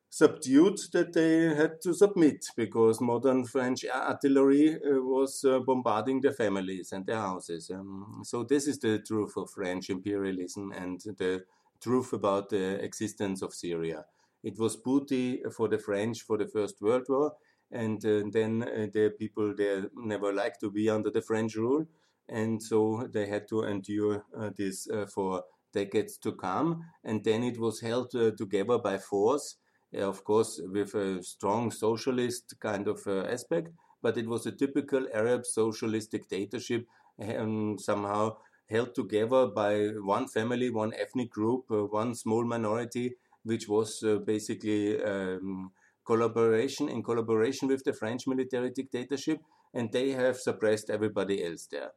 subdued 0.10 0.80
that 0.94 1.12
they 1.12 1.54
had 1.54 1.82
to 1.82 1.94
submit 1.94 2.46
because 2.56 3.02
modern 3.02 3.44
French 3.44 3.84
artillery 3.94 4.78
was 4.82 5.44
bombarding 5.66 6.22
their 6.22 6.32
families 6.32 6.94
and 6.94 7.06
their 7.06 7.20
houses. 7.20 7.70
Um, 7.70 8.22
so 8.24 8.46
this 8.46 8.66
is 8.66 8.80
the 8.80 9.00
truth 9.00 9.34
of 9.36 9.50
French 9.50 9.90
imperialism 9.90 10.72
and 10.72 11.02
the 11.18 11.44
truth 11.82 12.14
about 12.14 12.50
the 12.50 12.82
existence 12.82 13.42
of 13.42 13.54
Syria. 13.54 14.06
It 14.46 14.58
was 14.58 14.78
booty 14.78 15.44
for 15.56 15.68
the 15.68 15.78
French 15.78 16.22
for 16.22 16.38
the 16.38 16.48
First 16.48 16.82
World 16.82 17.06
War, 17.10 17.34
and 17.72 18.00
uh, 18.06 18.24
then 18.32 18.64
uh, 18.64 18.88
the 18.94 19.10
people 19.20 19.54
there 19.56 19.90
never 19.96 20.32
liked 20.32 20.62
to 20.62 20.72
be 20.72 20.90
under 20.90 21.10
the 21.10 21.22
French 21.22 21.56
rule, 21.58 21.86
and 22.30 22.64
so 22.64 23.10
they 23.12 23.26
had 23.28 23.48
to 23.50 23.64
endure 23.64 24.24
uh, 24.38 24.52
this 24.58 24.88
for 25.14 25.44
decades 25.74 26.18
to 26.20 26.32
come. 26.32 26.86
And 27.04 27.24
then 27.24 27.44
it 27.44 27.60
was 27.60 27.82
held 27.82 28.12
together 28.12 28.78
by 28.78 28.98
force 29.00 29.58
of 29.94 30.24
course, 30.26 30.60
with 30.74 30.94
a 30.96 31.24
strong 31.24 31.72
socialist 31.72 32.56
kind 32.60 32.88
of 32.88 33.08
aspect, 33.08 33.70
but 34.02 34.18
it 34.18 34.28
was 34.28 34.46
a 34.46 34.52
typical 34.52 35.08
Arab 35.14 35.46
socialist 35.46 36.12
dictatorship 36.12 36.86
um, 37.22 37.78
somehow 37.80 38.36
held 38.70 38.94
together 38.94 39.48
by 39.48 39.88
one 40.04 40.28
family, 40.28 40.70
one 40.70 40.94
ethnic 40.96 41.30
group, 41.30 41.66
uh, 41.72 41.86
one 41.86 42.14
small 42.16 42.44
minority, 42.44 43.16
which 43.46 43.70
was 43.70 44.04
uh, 44.04 44.18
basically 44.18 45.02
um, 45.04 45.72
collaboration 46.06 46.90
in 46.90 47.04
collaboration 47.04 47.68
with 47.68 47.84
the 47.84 47.94
French 47.94 48.28
military 48.28 48.72
dictatorship, 48.72 49.40
and 49.74 49.92
they 49.92 50.12
have 50.12 50.38
suppressed 50.38 50.90
everybody 50.90 51.44
else 51.46 51.68
there 51.72 51.92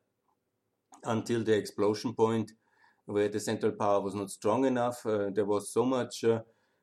until 1.05 1.43
the 1.43 1.57
explosion 1.57 2.15
point 2.15 2.53
where 3.07 3.29
the 3.29 3.41
central 3.41 3.73
power 3.73 4.01
was 4.01 4.15
not 4.15 4.31
strong 4.31 4.65
enough. 4.67 5.05
Uh, 5.07 5.31
there 5.35 5.47
was 5.47 5.73
so 5.73 5.85
much 5.85 6.25
uh, 6.25 6.41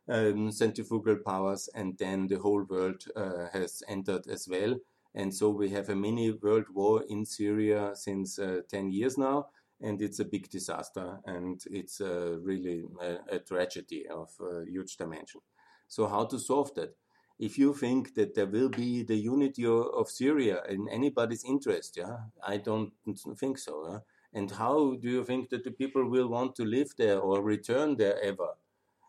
um, 0.10 0.52
centrifugal 0.52 1.18
powers, 1.26 1.70
and 1.76 1.98
then 2.00 2.28
the 2.28 2.40
whole 2.40 2.64
world 2.68 3.04
uh, 3.16 3.48
has 3.54 3.84
entered 3.88 4.28
as 4.28 4.48
well. 4.50 4.76
And 5.14 5.34
so 5.34 5.50
we 5.50 5.70
have 5.70 5.90
a 5.90 5.96
mini 5.96 6.32
world 6.32 6.66
war 6.74 7.04
in 7.08 7.26
Syria 7.26 7.92
since 7.94 8.40
uh, 8.40 8.62
10 8.70 8.92
years 8.92 9.18
now, 9.18 9.48
and 9.86 10.02
it's 10.02 10.20
a 10.20 10.26
big 10.26 10.50
disaster, 10.50 11.20
and 11.26 11.62
it's 11.70 12.02
uh, 12.02 12.38
really 12.42 12.84
a, 13.02 13.36
a, 13.36 13.40
tragedy 13.40 14.06
of 14.08 14.30
huge 14.68 14.98
dimension. 14.98 15.42
So, 15.88 16.08
how 16.08 16.26
to 16.26 16.40
solve 16.40 16.74
that? 16.76 16.96
If 17.38 17.58
you 17.58 17.74
think 17.74 18.16
that 18.16 18.34
there 18.34 18.48
will 18.48 18.70
be 18.70 19.04
the 19.04 19.16
unity 19.16 19.66
of 19.66 20.10
Syria 20.10 20.62
in 20.70 20.88
anybody's 20.90 21.44
interest, 21.44 21.98
yeah, 21.98 22.18
I 22.46 22.58
don't 22.58 22.94
think 23.38 23.58
so. 23.58 23.88
Yeah? 23.90 24.00
And 24.34 24.52
how 24.52 24.96
do 24.96 25.10
you 25.10 25.24
think 25.24 25.50
that 25.50 25.64
the 25.64 25.72
people 25.72 26.10
will 26.10 26.30
want 26.30 26.56
to 26.56 26.66
live 26.66 26.92
there 26.98 27.20
or 27.20 27.42
return 27.42 27.98
there 27.98 28.22
ever? 28.22 28.52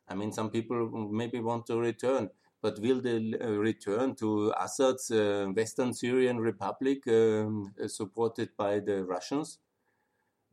I 0.09 0.14
mean, 0.14 0.33
some 0.33 0.50
people 0.50 0.88
maybe 1.11 1.40
want 1.40 1.66
to 1.66 1.78
return, 1.78 2.30
but 2.62 2.78
will 2.80 3.00
they 3.00 3.35
uh, 3.40 3.49
return 3.50 4.14
to 4.16 4.52
Assad's 4.59 5.11
uh, 5.11 5.47
Western 5.54 5.92
Syrian 5.95 6.38
Republic, 6.38 7.06
um, 7.09 7.73
supported 7.87 8.50
by 8.56 8.80
the 8.80 9.04
Russians, 9.04 9.59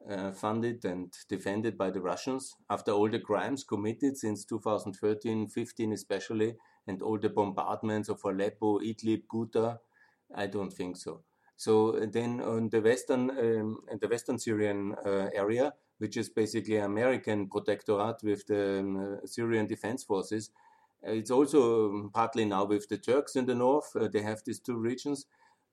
uh, 0.10 0.32
funded 0.32 0.84
and 0.86 1.14
defended 1.30 1.78
by 1.78 1.90
the 1.90 2.02
Russians, 2.02 2.56
after 2.70 2.92
all 2.92 3.10
the 3.10 3.20
crimes 3.20 3.64
committed 3.64 4.18
since 4.18 4.46
2013 4.46 5.48
15 5.48 5.94
especially, 5.94 6.56
and 6.88 7.02
all 7.02 7.18
the 7.18 7.30
bombardments 7.30 8.10
of 8.10 8.20
Aleppo, 8.24 8.80
Idlib, 8.80 9.24
Ghouta? 9.28 9.80
I 10.36 10.48
don't 10.48 10.72
think 10.72 10.98
so. 10.98 11.22
So 11.56 11.92
then 12.12 12.42
on 12.42 12.70
the 12.70 12.82
western, 12.82 13.30
um, 13.30 13.78
the 14.02 14.08
western 14.08 14.40
Syrian 14.40 14.96
uh, 15.06 15.30
area, 15.34 15.74
which 16.00 16.18
is 16.18 16.30
basically 16.30 16.78
American 16.78 17.48
protectorate 17.48 18.22
with 18.24 18.46
the 18.48 18.80
um, 18.80 19.20
Syrian 19.26 19.68
defense 19.68 20.04
forces. 20.04 20.50
Uh, 21.08 21.12
it's 21.12 21.32
also 21.32 21.90
um, 21.90 22.12
partly 22.14 22.46
now 22.46 22.66
with 22.66 22.90
the 22.90 22.98
Turks 22.98 23.36
in 23.36 23.46
the 23.46 23.56
north. 23.56 23.96
Uh, 23.96 24.08
they 24.08 24.22
have 24.22 24.42
these 24.46 24.60
two 24.60 24.76
regions. 24.76 25.26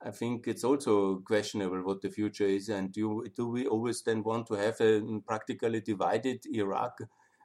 I 0.02 0.10
think 0.10 0.46
it's 0.48 0.64
also 0.64 1.16
questionable 1.26 1.82
what 1.82 2.00
the 2.00 2.10
future 2.10 2.46
is, 2.46 2.70
and 2.70 2.90
do, 2.90 3.26
do 3.36 3.48
we 3.48 3.66
always 3.66 4.02
then 4.02 4.22
want 4.22 4.46
to 4.46 4.54
have 4.54 4.80
a 4.80 4.98
um, 4.98 5.22
practically 5.26 5.80
divided 5.82 6.40
Iraq 6.46 6.98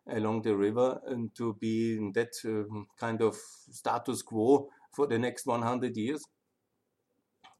along 0.07 0.43
the 0.43 0.55
river 0.55 1.01
and 1.07 1.35
to 1.35 1.55
be 1.55 1.97
in 1.97 2.13
that 2.13 2.33
uh, 2.45 2.63
kind 2.97 3.21
of 3.21 3.35
status 3.71 4.21
quo 4.21 4.69
for 4.91 5.05
the 5.07 5.19
next 5.19 5.45
100 5.45 5.97
years? 5.97 6.23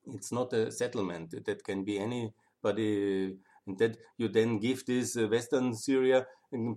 It's 0.08 0.32
not 0.32 0.54
a 0.54 0.72
settlement 0.72 1.46
that 1.46 1.64
can 1.64 1.84
be 1.84 2.00
anybody 2.00 3.36
and 3.68 3.78
that 3.80 3.98
you 4.18 4.28
then 4.28 4.60
give 4.60 4.86
this 4.86 5.18
uh, 5.18 5.28
Western 5.28 5.74
Syria 5.74 6.26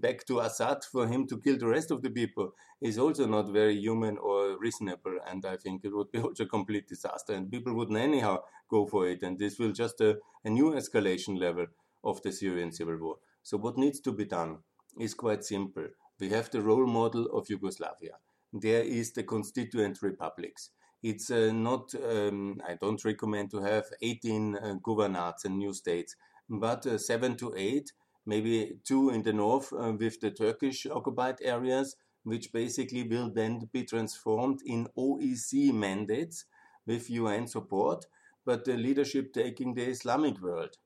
back 0.00 0.24
to 0.26 0.40
Assad 0.40 0.84
for 0.90 1.06
him 1.06 1.26
to 1.26 1.38
kill 1.38 1.58
the 1.58 1.66
rest 1.66 1.90
of 1.90 2.02
the 2.02 2.10
people 2.10 2.52
is 2.80 2.98
also 2.98 3.26
not 3.26 3.52
very 3.52 3.76
human 3.76 4.18
or 4.18 4.58
reasonable. 4.58 5.18
And 5.26 5.44
I 5.44 5.56
think 5.56 5.84
it 5.84 5.94
would 5.94 6.10
be 6.10 6.18
also 6.22 6.44
a 6.44 6.48
complete 6.48 6.88
disaster, 6.88 7.32
and 7.34 7.50
people 7.50 7.74
wouldn't 7.74 7.98
anyhow 7.98 8.38
go 8.70 8.86
for 8.86 9.08
it. 9.08 9.22
And 9.22 9.38
this 9.38 9.58
will 9.58 9.72
just 9.72 10.00
a, 10.00 10.18
a 10.44 10.50
new 10.50 10.72
escalation 10.72 11.38
level 11.38 11.66
of 12.04 12.22
the 12.22 12.32
Syrian 12.32 12.72
civil 12.72 12.96
war. 12.98 13.16
So 13.42 13.56
what 13.56 13.78
needs 13.78 14.00
to 14.00 14.12
be 14.12 14.24
done 14.24 14.58
is 14.98 15.14
quite 15.14 15.44
simple. 15.44 15.86
We 16.18 16.30
have 16.30 16.50
the 16.50 16.62
role 16.62 16.86
model 16.86 17.26
of 17.26 17.48
Yugoslavia. 17.48 18.14
There 18.52 18.82
is 18.82 19.12
the 19.12 19.22
constituent 19.22 20.02
republics. 20.02 20.70
It's 21.02 21.30
uh, 21.30 21.52
not, 21.52 21.94
um, 21.94 22.60
I 22.66 22.74
don't 22.74 23.04
recommend 23.04 23.52
to 23.52 23.60
have 23.60 23.84
18 24.02 24.56
uh, 24.56 24.74
governorates 24.82 25.44
and 25.44 25.58
new 25.58 25.72
states 25.72 26.16
but 26.48 26.86
uh, 26.86 26.98
seven 26.98 27.36
to 27.36 27.54
eight, 27.56 27.92
maybe 28.26 28.78
two 28.84 29.10
in 29.10 29.22
the 29.22 29.32
north 29.32 29.72
uh, 29.72 29.92
with 29.92 30.20
the 30.20 30.30
Turkish 30.30 30.86
occupied 30.86 31.36
areas, 31.42 31.96
which 32.24 32.52
basically 32.52 33.02
will 33.04 33.30
then 33.30 33.68
be 33.72 33.84
transformed 33.84 34.60
in 34.64 34.88
OIC 34.96 35.72
mandates 35.72 36.44
with 36.86 37.10
UN 37.10 37.46
support, 37.46 38.06
but 38.44 38.64
the 38.64 38.76
leadership 38.76 39.32
taking 39.32 39.74
the 39.74 39.88
Islamic 39.88 40.40
world. 40.40 40.76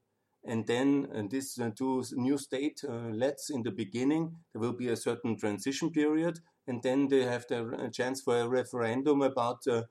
And 0.45 0.67
then 0.67 1.07
uh, 1.15 1.23
this 1.31 1.59
uh, 1.59 1.71
two 1.77 2.05
new 2.13 2.37
state 2.37 2.83
uh, 2.89 3.11
lets 3.13 3.51
in 3.51 3.63
the 3.63 3.71
beginning, 3.71 4.37
there 4.53 4.61
will 4.61 4.73
be 4.73 4.89
a 4.89 4.97
certain 4.97 5.37
transition 5.37 5.91
period, 5.91 6.41
and 6.67 6.83
then 6.83 7.09
they 7.09 7.23
have 7.23 7.47
the 7.49 7.91
chance 7.93 8.21
for 8.21 8.39
a 8.39 8.49
referendum 8.49 9.23
about 9.23 9.67
uh, 9.69 9.83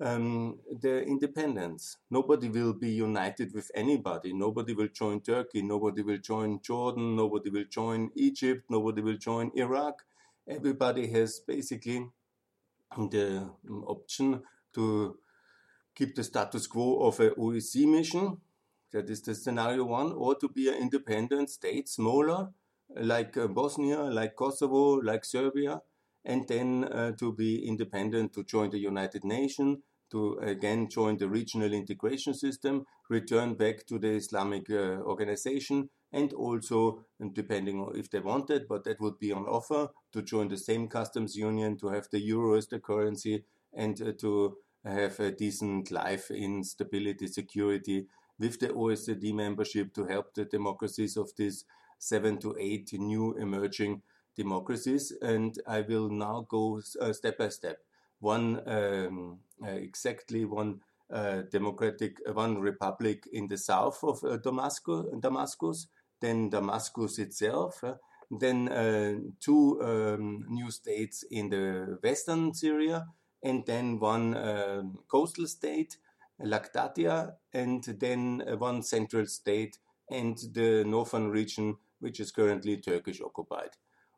um, 0.00 0.58
the 0.80 1.02
independence. 1.02 1.96
Nobody 2.10 2.48
will 2.48 2.74
be 2.74 2.90
united 2.90 3.54
with 3.54 3.70
anybody. 3.74 4.32
Nobody 4.32 4.74
will 4.74 4.88
join 4.88 5.20
Turkey. 5.20 5.62
Nobody 5.62 6.02
will 6.02 6.18
join 6.18 6.60
Jordan. 6.62 7.16
Nobody 7.16 7.50
will 7.50 7.64
join 7.70 8.10
Egypt. 8.14 8.64
Nobody 8.68 9.02
will 9.02 9.16
join 9.16 9.50
Iraq. 9.54 10.02
Everybody 10.48 11.08
has 11.08 11.40
basically 11.40 12.06
the 12.96 13.50
option 13.86 14.42
to 14.74 15.18
keep 15.94 16.14
the 16.14 16.24
status 16.24 16.66
quo 16.66 17.06
of 17.06 17.18
a 17.20 17.30
OIC 17.30 17.86
mission. 17.90 18.38
That 18.92 19.10
is 19.10 19.22
the 19.22 19.34
scenario 19.34 19.84
one, 19.84 20.12
or 20.12 20.36
to 20.36 20.48
be 20.48 20.68
an 20.68 20.74
independent 20.74 21.50
state, 21.50 21.88
smaller, 21.88 22.50
like 22.94 23.36
uh, 23.36 23.48
Bosnia, 23.48 23.98
like 24.04 24.36
Kosovo, 24.36 25.00
like 25.00 25.24
Serbia, 25.24 25.80
and 26.26 26.46
then 26.48 26.84
uh, 26.84 27.12
to 27.12 27.32
be 27.32 27.66
independent 27.66 28.32
to 28.34 28.44
join 28.44 28.70
the 28.70 28.78
United 28.78 29.24
Nations, 29.24 29.78
to 30.10 30.38
again 30.42 30.88
join 30.88 31.16
the 31.16 31.28
regional 31.28 31.72
integration 31.72 32.34
system, 32.34 32.84
return 33.08 33.54
back 33.54 33.86
to 33.86 33.98
the 33.98 34.10
Islamic 34.10 34.68
uh, 34.68 35.00
organization, 35.12 35.88
and 36.12 36.32
also, 36.32 37.04
and 37.20 37.34
depending 37.34 37.80
on 37.80 37.96
if 37.96 38.10
they 38.10 38.20
wanted, 38.20 38.66
but 38.68 38.84
that 38.84 39.00
would 39.00 39.18
be 39.18 39.32
on 39.32 39.44
offer, 39.44 39.88
to 40.12 40.22
join 40.22 40.48
the 40.48 40.58
same 40.58 40.88
customs 40.88 41.36
union, 41.36 41.76
to 41.78 41.88
have 41.88 42.08
the 42.10 42.20
euro 42.20 42.56
as 42.56 42.66
the 42.66 42.80
currency, 42.80 43.44
and 43.72 44.00
uh, 44.02 44.12
to 44.20 44.56
have 44.84 45.18
a 45.20 45.32
decent 45.32 45.90
life 45.90 46.30
in 46.30 46.62
stability, 46.64 47.26
security, 47.26 48.06
with 48.38 48.58
the 48.60 48.68
OECD 48.68 49.32
membership 49.32 49.94
to 49.94 50.06
help 50.06 50.34
the 50.34 50.44
democracies 50.44 51.16
of 51.16 51.30
these 51.36 51.64
seven 51.98 52.38
to 52.38 52.54
eight 52.58 52.90
new 52.92 53.34
emerging 53.36 54.02
democracies. 54.36 55.12
And 55.22 55.58
I 55.66 55.80
will 55.80 56.08
now 56.08 56.46
go 56.48 56.80
uh, 57.00 57.12
step 57.12 57.38
by 57.38 57.48
step. 57.48 57.78
One 58.20 58.60
um, 58.66 59.38
uh, 59.62 59.70
exactly 59.70 60.44
one 60.44 60.80
uh, 61.10 61.42
democratic, 61.50 62.18
uh, 62.28 62.32
one 62.32 62.60
republic 62.60 63.26
in 63.32 63.48
the 63.48 63.56
south 63.56 64.02
of 64.02 64.20
Damascus, 64.42 65.06
Damascus, 65.18 65.86
then 66.20 66.50
Damascus 66.50 67.18
itself, 67.18 67.82
then 68.30 69.34
two 69.40 69.80
um, 69.82 70.44
new 70.48 70.70
states 70.70 71.24
in 71.30 71.48
the 71.48 71.98
western 72.02 72.52
Syria, 72.52 73.06
and 73.42 73.64
then 73.64 73.98
one 73.98 74.36
um, 74.36 74.98
coastal 75.08 75.46
state 75.46 75.96
Latakia, 76.38 77.34
and 77.52 77.82
then 77.84 78.42
one 78.58 78.82
central 78.82 79.26
state 79.26 79.78
and 80.10 80.36
the 80.52 80.84
northern 80.84 81.30
region, 81.30 81.76
which 82.00 82.20
is 82.20 82.30
currently 82.30 82.76
Turkish 82.76 83.20
occupied. 83.22 83.70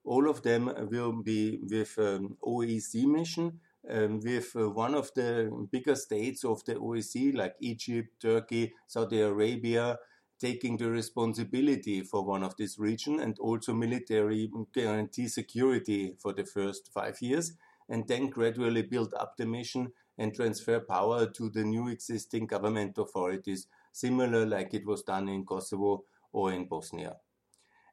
All 0.05 0.29
of 0.29 0.43
them 0.43 0.73
will 0.91 1.23
be 1.23 1.59
with 1.63 1.99
um, 1.99 2.37
OSCE 2.43 3.07
mission, 3.07 3.61
um, 3.91 4.21
with 4.21 4.55
uh, 4.57 4.71
one 4.71 4.95
of 4.95 5.11
the 5.15 5.51
bigger 5.71 5.95
states 5.95 6.45
of 6.45 6.65
the 6.65 6.75
OSCE, 6.75 7.35
like 7.35 7.55
Egypt, 7.61 8.09
Turkey, 8.21 8.73
Saudi 8.87 9.21
Arabia, 9.21 9.99
taking 10.41 10.77
the 10.77 10.89
responsibility 10.89 12.03
for 12.03 12.25
one 12.25 12.43
of 12.43 12.57
this 12.57 12.79
region 12.79 13.21
and 13.21 13.39
also 13.39 13.73
military 13.75 14.51
guarantee 14.73 15.27
security 15.27 16.15
for 16.21 16.33
the 16.33 16.45
first 16.45 16.91
five 16.93 17.21
years, 17.21 17.53
and 17.89 18.07
then 18.07 18.29
gradually 18.29 18.83
build 18.83 19.13
up 19.15 19.37
the 19.37 19.47
mission 19.47 19.93
and 20.17 20.35
transfer 20.35 20.81
power 20.81 21.27
to 21.27 21.49
the 21.51 21.65
new 21.65 21.89
existing 21.89 22.47
government 22.47 22.97
authorities, 22.99 23.67
similar 23.93 24.47
like 24.47 24.75
it 24.75 24.87
was 24.87 25.03
done 25.03 25.29
in 25.29 25.45
Kosovo 25.45 26.05
or 26.33 26.53
in 26.53 26.67
Bosnia. 26.67 27.17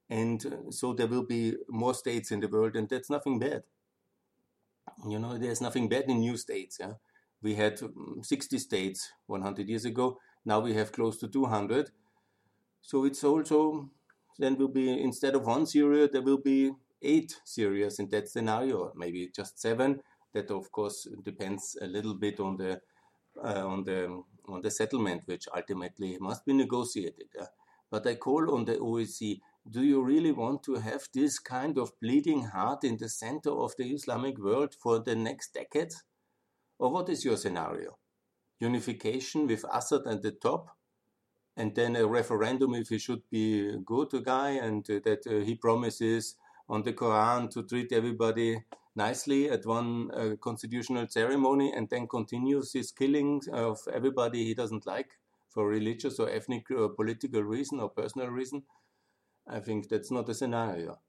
And 0.09 0.45
uh, 0.45 0.71
so 0.71 0.93
there 0.93 1.07
will 1.07 1.23
be 1.25 1.55
more 1.67 1.93
states 1.93 2.31
in 2.31 2.39
the 2.39 2.47
world, 2.47 2.75
and 2.75 2.87
that's 2.87 3.09
nothing 3.09 3.39
bad. 3.39 3.63
You 5.07 5.19
know, 5.19 5.37
there's 5.37 5.61
nothing 5.61 5.89
bad 5.89 6.05
in 6.05 6.19
new 6.19 6.37
states. 6.37 6.77
Yeah? 6.79 6.93
We 7.41 7.55
had 7.55 7.81
um, 7.81 8.19
60 8.21 8.59
states 8.59 9.11
100 9.27 9.67
years 9.67 9.85
ago. 9.85 10.19
Now 10.45 10.59
we 10.59 10.73
have 10.73 10.91
close 10.91 11.17
to 11.19 11.27
200. 11.27 11.91
So 12.81 13.05
it's 13.05 13.23
also, 13.23 13.89
then 14.37 14.57
will 14.57 14.67
be, 14.67 15.01
instead 15.01 15.35
of 15.35 15.45
one 15.45 15.65
Syria, 15.65 16.07
there 16.07 16.21
will 16.21 16.37
be 16.37 16.71
eight 17.01 17.39
Syrias 17.45 17.99
in 17.99 18.09
that 18.09 18.27
scenario, 18.27 18.91
maybe 18.95 19.31
just 19.35 19.59
seven. 19.59 20.01
That 20.33 20.51
of 20.51 20.71
course 20.71 21.07
depends 21.23 21.77
a 21.81 21.87
little 21.87 22.13
bit 22.13 22.39
on 22.41 22.57
the 22.57 22.81
uh, 23.41 23.65
on 23.65 23.83
the 23.83 24.23
on 24.47 24.61
the 24.61 24.71
settlement, 24.71 25.21
which 25.25 25.47
ultimately 25.55 26.17
must 26.19 26.45
be 26.45 26.53
negotiated. 26.53 27.27
But 27.89 28.05
I 28.07 28.15
call 28.15 28.53
on 28.53 28.65
the 28.65 28.75
OSCE 28.75 29.39
do 29.69 29.84
you 29.84 30.01
really 30.04 30.32
want 30.32 30.63
to 30.63 30.75
have 30.75 31.08
this 31.13 31.39
kind 31.39 31.78
of 31.78 31.91
bleeding 31.99 32.43
heart 32.43 32.84
in 32.84 32.97
the 32.97 33.10
center 33.10 33.49
of 33.49 33.73
the 33.78 33.86
Islamic 33.93 34.38
world 34.38 34.75
for 34.75 34.99
the 34.99 35.15
next 35.15 35.54
decades? 35.54 36.04
Or 36.78 36.91
what 36.91 37.10
is 37.10 37.25
your 37.25 37.38
scenario? 37.38 37.97
Unification 38.60 39.47
with 39.47 39.65
Assad 39.71 40.06
at 40.08 40.21
the 40.21 40.32
top, 40.32 40.69
and 41.58 41.73
then 41.73 41.95
a 41.95 42.06
referendum 42.06 42.75
if 42.75 42.89
he 42.89 42.99
should 42.99 43.23
be 43.30 43.69
a 43.69 43.78
good 43.78 44.12
guy 44.23 44.51
and 44.51 44.89
uh, 44.89 44.99
that 45.04 45.25
uh, 45.28 45.43
he 45.43 45.56
promises 45.56 46.36
on 46.69 46.84
the 46.84 46.93
Quran 46.93 47.49
to 47.51 47.63
treat 47.63 47.91
everybody 47.91 48.63
nicely 48.95 49.49
at 49.49 49.65
one 49.65 50.10
uh, 50.12 50.36
constitutional 50.41 51.08
ceremony 51.08 51.71
and 51.75 51.89
then 51.89 52.08
continues 52.08 52.73
his 52.73 52.91
killing 52.91 53.41
of 53.51 53.80
everybody 53.93 54.45
he 54.45 54.54
doesn't 54.54 54.86
like 54.86 55.10
for 55.49 55.67
religious 55.67 56.19
or 56.19 56.30
ethnic 56.30 56.69
or 56.71 56.89
political 56.89 57.41
reason 57.41 57.80
or 57.80 57.89
personal 57.89 58.28
reason. 58.28 58.63
I 59.47 59.60
think 59.60 59.89
that's 59.89 60.12
not 60.12 60.29
a 60.29 60.34
scenario. 60.34 60.99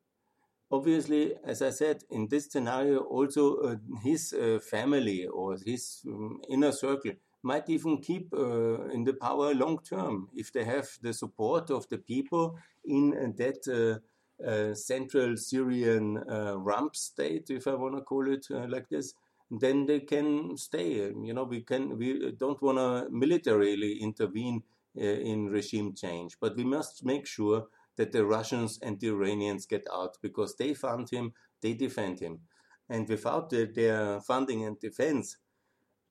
Obviously, 0.70 1.34
as 1.44 1.62
I 1.62 1.70
said, 1.70 2.02
in 2.10 2.28
this 2.28 2.50
scenario, 2.50 3.00
also 3.00 3.56
uh, 3.58 3.76
his 4.02 4.32
uh, 4.32 4.58
family 4.60 5.26
or 5.26 5.56
his 5.64 6.02
um, 6.08 6.40
inner 6.48 6.72
circle 6.72 7.12
might 7.42 7.68
even 7.70 7.98
keep 7.98 8.32
uh, 8.34 8.86
in 8.88 9.04
the 9.04 9.12
power 9.14 9.54
long 9.54 9.78
term 9.88 10.28
if 10.34 10.52
they 10.52 10.64
have 10.64 10.88
the 11.02 11.12
support 11.12 11.70
of 11.70 11.88
the 11.88 11.98
people 11.98 12.58
in 12.84 13.10
that 13.36 13.62
uh, 13.68 14.44
uh, 14.44 14.74
central 14.74 15.36
Syrian 15.36 16.18
uh, 16.28 16.58
rump 16.58 16.96
state, 16.96 17.48
if 17.50 17.66
I 17.68 17.74
want 17.74 17.94
to 17.96 18.02
call 18.02 18.28
it 18.30 18.46
like 18.50 18.88
this. 18.88 19.14
Then 19.48 19.86
they 19.86 20.00
can 20.00 20.56
stay. 20.56 20.94
You 20.94 21.32
know, 21.32 21.44
we 21.44 21.60
can. 21.60 21.96
We 21.96 22.32
don't 22.32 22.60
want 22.60 22.78
to 22.78 23.08
militarily 23.10 24.00
intervene 24.02 24.64
in 24.96 25.46
regime 25.46 25.94
change, 25.94 26.36
but 26.40 26.56
we 26.56 26.64
must 26.64 27.04
make 27.04 27.26
sure 27.26 27.68
that 27.96 28.12
the 28.12 28.24
Russians 28.24 28.78
and 28.82 29.00
the 29.00 29.08
Iranians 29.08 29.66
get 29.66 29.86
out 29.92 30.16
because 30.22 30.56
they 30.56 30.74
fund 30.74 31.10
him, 31.10 31.32
they 31.62 31.74
defend 31.74 32.20
him. 32.20 32.40
And 32.88 33.08
without 33.08 33.50
the, 33.50 33.64
their 33.64 34.20
funding 34.20 34.64
and 34.64 34.78
defense, 34.78 35.36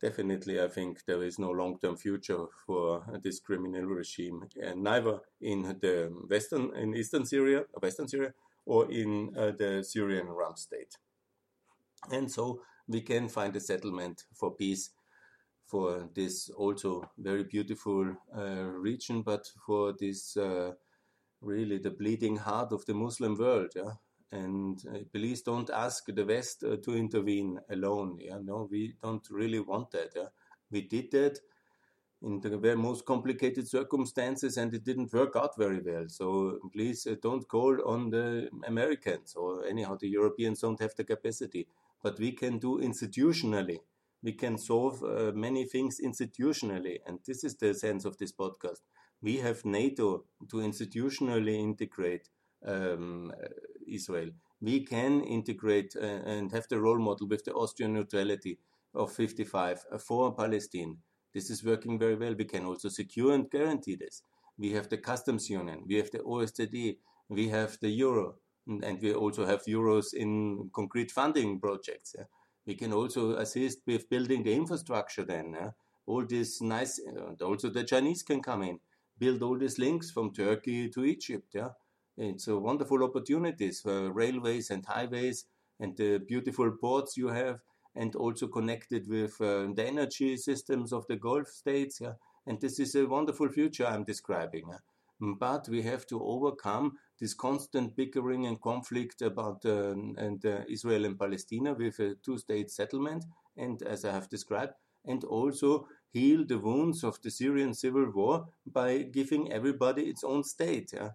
definitely 0.01 0.61
I 0.61 0.67
think 0.67 1.05
there 1.05 1.23
is 1.23 1.39
no 1.39 1.51
long 1.51 1.79
term 1.79 1.95
future 1.95 2.45
for 2.65 3.05
this 3.23 3.39
criminal 3.39 3.85
regime, 3.85 4.41
and 4.61 4.83
neither 4.83 5.19
in 5.41 5.61
the 5.81 6.11
western, 6.29 6.75
in 6.75 6.95
eastern 6.95 7.25
Syria, 7.25 7.63
western 7.81 8.07
Syria, 8.07 8.33
or 8.65 8.91
in 8.91 9.33
uh, 9.37 9.51
the 9.57 9.83
Syrian 9.83 10.27
rump 10.27 10.57
state. 10.57 10.97
And 12.11 12.31
so 12.31 12.61
we 12.87 13.01
can 13.01 13.29
find 13.29 13.55
a 13.55 13.59
settlement 13.59 14.23
for 14.33 14.53
peace 14.53 14.91
for 15.65 16.07
this 16.13 16.49
also 16.49 17.09
very 17.17 17.43
beautiful 17.43 18.15
uh, 18.37 18.63
region, 18.63 19.21
but 19.23 19.47
for 19.65 19.93
this 19.99 20.37
uh, 20.37 20.71
really 21.41 21.77
the 21.77 21.91
bleeding 21.91 22.37
heart 22.37 22.71
of 22.71 22.85
the 22.85 22.93
Muslim 22.93 23.37
world. 23.37 23.71
Yeah? 23.75 23.93
And 24.31 24.81
uh, 24.93 24.99
please 25.13 25.41
don't 25.41 25.69
ask 25.69 26.05
the 26.07 26.25
West 26.25 26.63
uh, 26.63 26.77
to 26.83 26.95
intervene 26.95 27.59
alone. 27.69 28.17
Yeah? 28.19 28.39
No, 28.43 28.67
we 28.69 28.95
don't 29.01 29.25
really 29.29 29.59
want 29.59 29.91
that. 29.91 30.11
Yeah? 30.15 30.29
We 30.71 30.81
did 30.81 31.11
that 31.11 31.39
in 32.21 32.39
the 32.39 32.57
very 32.57 32.75
most 32.75 33.05
complicated 33.05 33.67
circumstances 33.67 34.57
and 34.57 34.73
it 34.73 34.83
didn't 34.83 35.13
work 35.13 35.35
out 35.35 35.55
very 35.57 35.79
well. 35.79 36.05
So 36.07 36.59
please 36.73 37.05
uh, 37.05 37.15
don't 37.21 37.47
call 37.47 37.77
on 37.85 38.09
the 38.09 38.49
Americans 38.65 39.35
or 39.35 39.65
anyhow 39.65 39.97
the 39.99 40.09
Europeans 40.09 40.61
don't 40.61 40.79
have 40.81 40.95
the 40.95 41.03
capacity. 41.03 41.67
But 42.01 42.19
we 42.19 42.31
can 42.31 42.59
do 42.59 42.79
institutionally. 42.79 43.79
We 44.23 44.33
can 44.33 44.57
solve 44.57 45.03
uh, 45.03 45.31
many 45.35 45.65
things 45.65 45.99
institutionally. 46.03 46.97
And 47.05 47.19
this 47.25 47.43
is 47.43 47.55
the 47.55 47.73
sense 47.73 48.05
of 48.05 48.17
this 48.17 48.31
podcast 48.31 48.79
we 49.25 49.37
have 49.37 49.65
NATO 49.65 50.25
to 50.51 50.57
institutionally 50.57 51.55
integrate 51.59 52.29
um, 52.63 53.33
Israel. 53.87 54.29
We 54.61 54.85
can 54.85 55.23
integrate 55.23 55.95
uh, 55.99 56.21
and 56.33 56.51
have 56.51 56.67
the 56.69 56.79
role 56.79 56.99
model 56.99 57.27
with 57.27 57.43
the 57.43 57.53
Austrian 57.53 57.93
neutrality 57.93 58.59
of 58.93 59.11
55 59.11 59.83
uh, 59.91 59.97
for 59.97 60.35
Palestine. 60.35 60.97
This 61.33 61.49
is 61.49 61.65
working 61.65 61.97
very 61.97 62.15
well. 62.15 62.35
We 62.37 62.45
can 62.45 62.65
also 62.65 62.87
secure 62.89 63.33
and 63.33 63.49
guarantee 63.49 63.95
this. 63.95 64.21
We 64.59 64.71
have 64.73 64.89
the 64.89 64.99
customs 64.99 65.49
union, 65.49 65.83
we 65.87 65.95
have 65.95 66.11
the 66.11 66.19
OSCE, 66.19 66.97
we 67.27 67.49
have 67.49 67.77
the 67.81 67.89
euro, 67.89 68.35
and 68.67 69.01
we 69.01 69.13
also 69.13 69.45
have 69.45 69.63
euros 69.67 70.13
in 70.13 70.69
concrete 70.73 71.11
funding 71.11 71.59
projects. 71.59 72.15
We 72.65 72.75
can 72.75 72.93
also 72.93 73.35
assist 73.37 73.79
with 73.87 74.09
building 74.09 74.43
the 74.43 74.53
infrastructure 74.53 75.25
then. 75.25 75.57
All 76.07 76.23
this 76.25 76.61
nice, 76.61 76.99
uh, 76.99 77.43
also 77.43 77.69
the 77.69 77.83
Chinese 77.83 78.21
can 78.21 78.41
come 78.41 78.61
in 78.61 78.79
build 79.17 79.41
all 79.41 79.57
these 79.57 79.79
links 79.79 80.11
from 80.11 80.33
Turkey 80.33 80.89
to 80.89 81.05
Egypt. 81.05 81.49
Yeah, 81.53 81.69
it's 82.17 82.47
a 82.47 82.57
wonderful 82.57 83.03
opportunities 83.03 83.81
for 83.81 84.11
railways 84.11 84.69
and 84.69 84.85
highways 84.85 85.45
and 85.79 85.95
the 85.97 86.19
beautiful 86.19 86.71
ports 86.71 87.17
you 87.17 87.27
have, 87.27 87.59
and 87.95 88.15
also 88.15 88.47
connected 88.47 89.07
with 89.07 89.39
uh, 89.41 89.67
the 89.73 89.85
energy 89.85 90.37
systems 90.37 90.93
of 90.93 91.05
the 91.07 91.15
Gulf 91.15 91.47
states. 91.47 91.99
Yeah, 92.01 92.13
and 92.45 92.59
this 92.61 92.79
is 92.79 92.95
a 92.95 93.05
wonderful 93.05 93.49
future 93.49 93.85
I'm 93.85 94.03
describing. 94.03 94.65
Yeah? 94.69 94.77
But 95.39 95.67
we 95.69 95.81
have 95.83 96.05
to 96.07 96.21
overcome 96.21 96.97
this 97.19 97.33
constant 97.33 97.95
bickering 97.95 98.45
and 98.47 98.61
conflict 98.61 99.21
about 99.21 99.65
uh, 99.65 99.91
and 100.17 100.45
uh, 100.45 100.61
Israel 100.69 101.05
and 101.05 101.17
Palestine 101.17 101.73
with 101.77 101.99
a 101.99 102.15
two-state 102.15 102.69
settlement, 102.69 103.23
and 103.57 103.81
as 103.83 104.03
I 104.03 104.11
have 104.11 104.29
described, 104.29 104.73
and 105.05 105.23
also 105.23 105.87
heal 106.15 106.45
the 106.45 106.57
wounds 106.57 107.03
of 107.03 107.21
the 107.21 107.29
Syrian 107.29 107.73
civil 107.73 108.09
war 108.09 108.47
by 108.65 108.99
giving 108.99 109.51
everybody 109.51 110.03
its 110.03 110.23
own 110.23 110.43
state. 110.43 110.91
Yeah? 110.93 111.09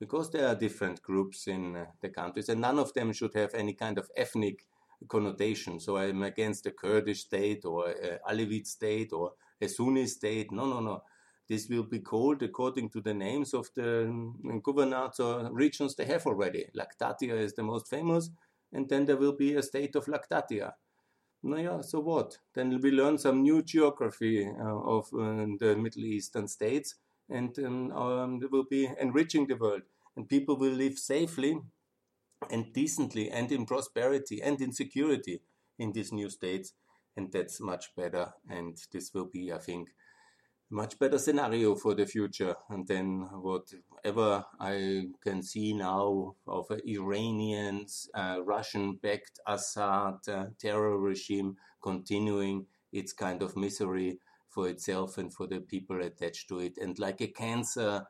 Because 0.00 0.30
there 0.30 0.48
are 0.48 0.54
different 0.54 1.02
groups 1.02 1.46
in 1.46 1.76
uh, 1.76 1.84
the 2.00 2.08
countries, 2.08 2.48
and 2.48 2.60
none 2.62 2.78
of 2.78 2.92
them 2.94 3.12
should 3.12 3.34
have 3.34 3.54
any 3.54 3.74
kind 3.74 3.98
of 3.98 4.10
ethnic 4.16 4.64
connotation. 5.08 5.78
So 5.78 5.98
I'm 5.98 6.22
against 6.22 6.66
a 6.66 6.70
Kurdish 6.70 7.20
state 7.20 7.66
or 7.66 7.90
a 7.90 8.18
Alevite 8.30 8.66
state 8.66 9.12
or 9.12 9.32
a 9.60 9.68
Sunni 9.68 10.06
state. 10.06 10.50
No, 10.50 10.64
no, 10.66 10.80
no. 10.80 11.02
This 11.48 11.68
will 11.68 11.84
be 11.84 12.00
called 12.00 12.42
according 12.42 12.88
to 12.90 13.00
the 13.00 13.14
names 13.14 13.52
of 13.54 13.68
the 13.74 14.04
um, 14.04 14.60
governors 14.64 15.20
or 15.20 15.52
regions 15.52 15.94
they 15.94 16.06
have 16.06 16.26
already. 16.26 16.66
Latakia 16.74 17.36
is 17.36 17.52
the 17.52 17.62
most 17.62 17.88
famous, 17.88 18.30
and 18.72 18.88
then 18.88 19.04
there 19.04 19.18
will 19.18 19.36
be 19.36 19.54
a 19.54 19.62
state 19.62 19.96
of 19.96 20.08
Latakia. 20.08 20.74
Naja, 21.46 21.84
so 21.84 22.00
what? 22.00 22.38
Then 22.54 22.80
we 22.82 22.90
learn 22.90 23.18
some 23.18 23.42
new 23.42 23.62
geography 23.62 24.48
uh, 24.48 24.78
of 24.96 25.06
uh, 25.14 25.46
the 25.60 25.76
Middle 25.78 26.04
Eastern 26.04 26.48
states 26.48 26.96
and 27.30 27.56
um, 27.60 27.92
um, 27.92 28.40
will 28.50 28.64
be 28.68 28.88
enriching 29.00 29.46
the 29.46 29.54
world. 29.54 29.82
And 30.16 30.28
people 30.28 30.56
will 30.56 30.72
live 30.72 30.98
safely 30.98 31.60
and 32.50 32.72
decently 32.72 33.30
and 33.30 33.52
in 33.52 33.64
prosperity 33.64 34.42
and 34.42 34.60
in 34.60 34.72
security 34.72 35.42
in 35.78 35.92
these 35.92 36.12
new 36.12 36.30
states. 36.30 36.72
And 37.16 37.30
that's 37.30 37.60
much 37.60 37.94
better. 37.96 38.32
And 38.50 38.76
this 38.92 39.14
will 39.14 39.26
be, 39.32 39.52
I 39.52 39.58
think, 39.58 39.90
much 40.70 40.98
better 40.98 41.18
scenario 41.18 41.76
for 41.76 41.94
the 41.94 42.04
future 42.04 42.54
and 42.70 42.88
then 42.88 43.20
whatever 43.32 44.44
I 44.58 45.08
can 45.22 45.42
see 45.42 45.72
now 45.72 46.34
of 46.46 46.66
Iranians, 46.84 48.08
uh, 48.14 48.38
Russian-backed 48.44 49.38
Assad 49.46 50.28
uh, 50.28 50.46
terror 50.58 50.98
regime 50.98 51.56
continuing 51.80 52.66
its 52.92 53.12
kind 53.12 53.42
of 53.42 53.56
misery 53.56 54.18
for 54.48 54.68
itself 54.68 55.18
and 55.18 55.32
for 55.32 55.46
the 55.46 55.60
people 55.60 56.02
attached 56.02 56.48
to 56.48 56.60
it, 56.60 56.78
and 56.78 56.98
like 56.98 57.20
a 57.20 57.28
cancer 57.28 58.06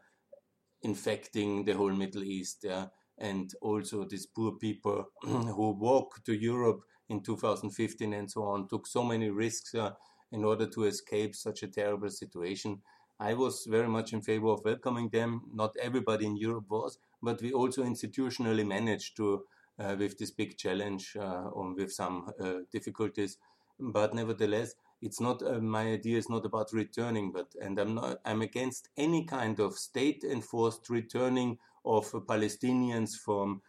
infecting 0.82 1.64
the 1.64 1.72
whole 1.72 1.92
Middle 1.92 2.22
East. 2.22 2.58
Yeah? 2.62 2.86
And 3.18 3.52
also 3.60 4.04
these 4.04 4.26
poor 4.26 4.52
people 4.52 5.06
who 5.22 5.70
walk 5.72 6.24
to 6.24 6.32
Europe 6.32 6.82
in 7.08 7.22
2015 7.22 8.12
and 8.12 8.30
so 8.30 8.42
on 8.42 8.68
took 8.68 8.86
so 8.86 9.02
many 9.02 9.30
risks 9.30 9.74
uh, 9.74 9.90
in 10.32 10.44
order 10.44 10.66
to 10.66 10.84
escape 10.84 11.34
such 11.34 11.62
a 11.62 11.68
terrible 11.68 12.10
situation. 12.10 12.80
I 13.18 13.34
was 13.34 13.66
very 13.68 13.88
much 13.88 14.12
in 14.12 14.20
favor 14.20 14.48
of 14.48 14.64
welcoming 14.64 15.08
them. 15.08 15.42
Not 15.52 15.74
everybody 15.80 16.26
in 16.26 16.36
Europe 16.36 16.66
was, 16.68 16.98
but 17.22 17.40
we 17.40 17.52
also 17.52 17.82
institutionally 17.82 18.66
managed 18.66 19.16
to, 19.16 19.44
uh, 19.78 19.96
with 19.98 20.18
this 20.18 20.30
big 20.30 20.58
challenge, 20.58 21.16
uh, 21.18 21.48
or 21.52 21.74
with 21.74 21.92
some 21.92 22.30
uh, 22.40 22.58
difficulties. 22.70 23.38
But 23.78 24.14
nevertheless, 24.14 24.74
it's 25.02 25.20
not 25.20 25.42
uh, 25.42 25.60
my 25.60 25.92
idea 25.92 26.18
is 26.18 26.28
not 26.28 26.44
about 26.44 26.72
returning, 26.72 27.32
but 27.32 27.54
and 27.60 27.78
I'm 27.78 27.94
not 27.94 28.18
I'm 28.24 28.42
against 28.42 28.88
any 28.96 29.24
kind 29.24 29.60
of 29.60 29.74
state 29.74 30.24
enforced 30.24 30.88
returning 30.88 31.58
of 31.84 32.10
Palestinians 32.26 33.16
from 33.16 33.62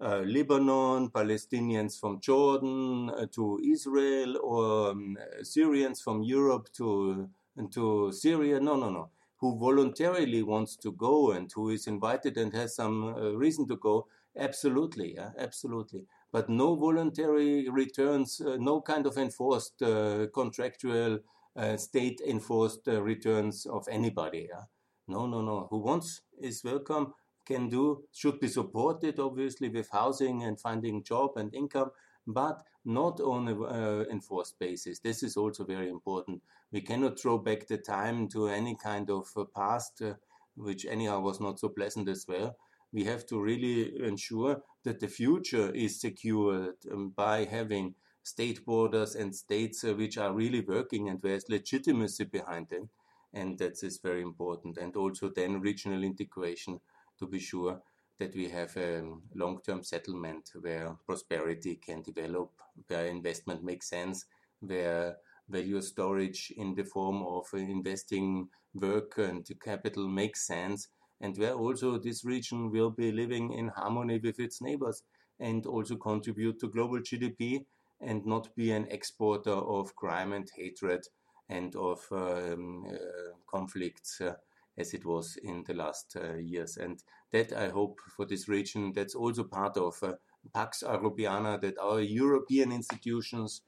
uh, 0.00 0.22
Lebanon, 0.24 1.10
Palestinians 1.10 1.98
from 1.98 2.20
Jordan 2.20 3.10
uh, 3.10 3.26
to 3.32 3.60
Israel, 3.64 4.36
or 4.42 4.90
um, 4.90 5.16
Syrians 5.42 6.00
from 6.00 6.22
Europe 6.22 6.68
to 6.74 7.28
to 7.72 8.12
Syria. 8.12 8.60
No, 8.60 8.76
no, 8.76 8.90
no. 8.90 9.10
Who 9.38 9.58
voluntarily 9.58 10.42
wants 10.42 10.76
to 10.76 10.92
go 10.92 11.32
and 11.32 11.50
who 11.52 11.70
is 11.70 11.86
invited 11.86 12.36
and 12.36 12.52
has 12.54 12.74
some 12.76 13.14
uh, 13.14 13.30
reason 13.36 13.66
to 13.68 13.76
go? 13.76 14.06
Absolutely, 14.36 15.14
yeah, 15.14 15.30
absolutely. 15.38 16.06
But 16.32 16.48
no 16.48 16.76
voluntary 16.76 17.68
returns, 17.68 18.40
uh, 18.40 18.56
no 18.58 18.80
kind 18.80 19.06
of 19.06 19.16
enforced 19.16 19.82
uh, 19.82 20.26
contractual 20.32 21.20
uh, 21.56 21.76
state 21.76 22.20
enforced 22.26 22.86
returns 22.86 23.66
of 23.66 23.88
anybody. 23.90 24.48
Yeah? 24.50 24.64
No, 25.08 25.26
no, 25.26 25.40
no. 25.42 25.66
Who 25.70 25.78
wants 25.78 26.20
is 26.40 26.62
welcome 26.62 27.14
can 27.48 27.68
do 27.68 27.84
should 28.12 28.38
be 28.38 28.48
supported 28.48 29.18
obviously 29.18 29.68
with 29.76 29.88
housing 29.90 30.44
and 30.44 30.60
finding 30.60 31.02
job 31.02 31.30
and 31.36 31.54
income 31.54 31.90
but 32.26 32.62
not 32.84 33.20
on 33.20 33.48
an 33.48 33.64
uh, 33.64 34.04
enforced 34.10 34.58
basis. 34.58 34.98
This 34.98 35.22
is 35.22 35.36
also 35.36 35.64
very 35.64 35.88
important. 35.88 36.42
We 36.70 36.82
cannot 36.82 37.18
throw 37.18 37.38
back 37.38 37.66
the 37.66 37.78
time 37.78 38.28
to 38.28 38.48
any 38.48 38.76
kind 38.76 39.10
of 39.10 39.26
uh, 39.36 39.44
past 39.44 40.02
uh, 40.02 40.14
which 40.54 40.84
anyhow 40.84 41.20
was 41.20 41.40
not 41.40 41.58
so 41.58 41.68
pleasant 41.70 42.08
as 42.08 42.26
well. 42.28 42.56
We 42.92 43.04
have 43.04 43.24
to 43.26 43.40
really 43.40 44.04
ensure 44.04 44.62
that 44.84 45.00
the 45.00 45.08
future 45.08 45.70
is 45.74 46.00
secured 46.00 46.76
um, 46.92 47.12
by 47.16 47.44
having 47.44 47.94
state 48.22 48.64
borders 48.66 49.14
and 49.14 49.34
states 49.34 49.84
uh, 49.84 49.94
which 49.94 50.18
are 50.18 50.32
really 50.32 50.60
working 50.60 51.08
and 51.08 51.20
there's 51.20 51.48
legitimacy 51.48 52.24
behind 52.24 52.68
them 52.68 52.90
and 53.32 53.58
that 53.58 53.82
is 53.82 53.98
very 53.98 54.22
important. 54.22 54.76
And 54.76 54.96
also 54.96 55.30
then 55.30 55.60
regional 55.60 56.02
integration 56.02 56.80
to 57.18 57.26
be 57.26 57.38
sure 57.38 57.80
that 58.18 58.34
we 58.34 58.48
have 58.48 58.76
a 58.76 59.02
long-term 59.34 59.82
settlement 59.84 60.50
where 60.60 60.96
prosperity 61.06 61.76
can 61.76 62.02
develop, 62.02 62.50
where 62.88 63.06
investment 63.06 63.62
makes 63.62 63.88
sense, 63.88 64.24
where 64.60 65.16
value 65.48 65.80
storage 65.80 66.52
in 66.56 66.74
the 66.74 66.84
form 66.84 67.22
of 67.22 67.46
investing 67.52 68.48
work 68.74 69.18
and 69.18 69.46
capital 69.62 70.08
makes 70.08 70.46
sense, 70.46 70.88
and 71.20 71.36
where 71.38 71.54
also 71.54 71.98
this 71.98 72.24
region 72.24 72.70
will 72.70 72.90
be 72.90 73.12
living 73.12 73.52
in 73.52 73.68
harmony 73.68 74.18
with 74.18 74.38
its 74.40 74.60
neighbors 74.60 75.02
and 75.40 75.66
also 75.66 75.96
contribute 75.96 76.58
to 76.60 76.68
global 76.68 76.98
GDP 76.98 77.64
and 78.00 78.24
not 78.26 78.54
be 78.54 78.72
an 78.72 78.86
exporter 78.90 79.52
of 79.52 79.94
crime 79.96 80.32
and 80.32 80.48
hatred 80.56 81.00
and 81.48 81.74
of 81.76 82.00
um, 82.12 82.84
uh, 82.88 83.32
conflicts. 83.50 84.20
Uh, 84.20 84.34
as 84.78 84.94
it 84.94 85.04
was 85.04 85.36
in 85.42 85.64
the 85.66 85.74
last 85.74 86.16
uh, 86.16 86.36
years. 86.36 86.76
And 86.76 87.02
that 87.32 87.52
I 87.52 87.68
hope 87.68 87.98
for 88.16 88.24
this 88.24 88.48
region, 88.48 88.92
that's 88.94 89.14
also 89.14 89.44
part 89.44 89.76
of 89.76 90.02
uh, 90.02 90.12
Pax 90.54 90.82
Europiana, 90.86 91.60
that 91.60 91.78
our 91.78 92.00
European 92.00 92.72
institutions, 92.72 93.62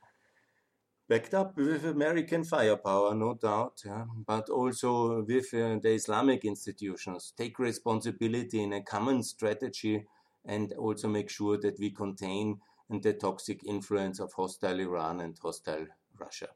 backed 1.09 1.35
up 1.35 1.57
with 1.57 1.85
American 1.85 2.45
firepower, 2.45 3.15
no 3.15 3.35
doubt, 3.35 3.83
yeah, 3.85 4.05
but 4.27 4.49
also 4.49 5.23
with 5.23 5.53
uh, 5.53 5.77
the 5.83 5.93
Islamic 5.93 6.45
institutions, 6.45 7.35
take 7.37 7.59
responsibility 7.59 8.63
in 8.63 8.73
a 8.73 8.83
common 8.83 9.23
strategy 9.25 10.07
and 10.45 10.73
also 10.75 11.09
make 11.09 11.29
sure 11.29 11.59
that 11.59 11.79
we 11.81 11.91
contain 11.91 12.61
the 12.89 13.13
toxic 13.13 13.61
influence 13.67 14.21
of 14.21 14.33
hostile 14.33 14.79
Iran 14.79 15.21
and 15.21 15.37
hostile 15.43 15.87
Russia. 16.19 16.49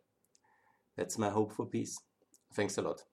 That's 0.97 1.19
my 1.19 1.31
hope 1.31 1.53
for 1.53 1.67
peace. 1.67 1.99
Thanks 2.55 2.79
a 2.79 2.83
lot. 2.83 3.05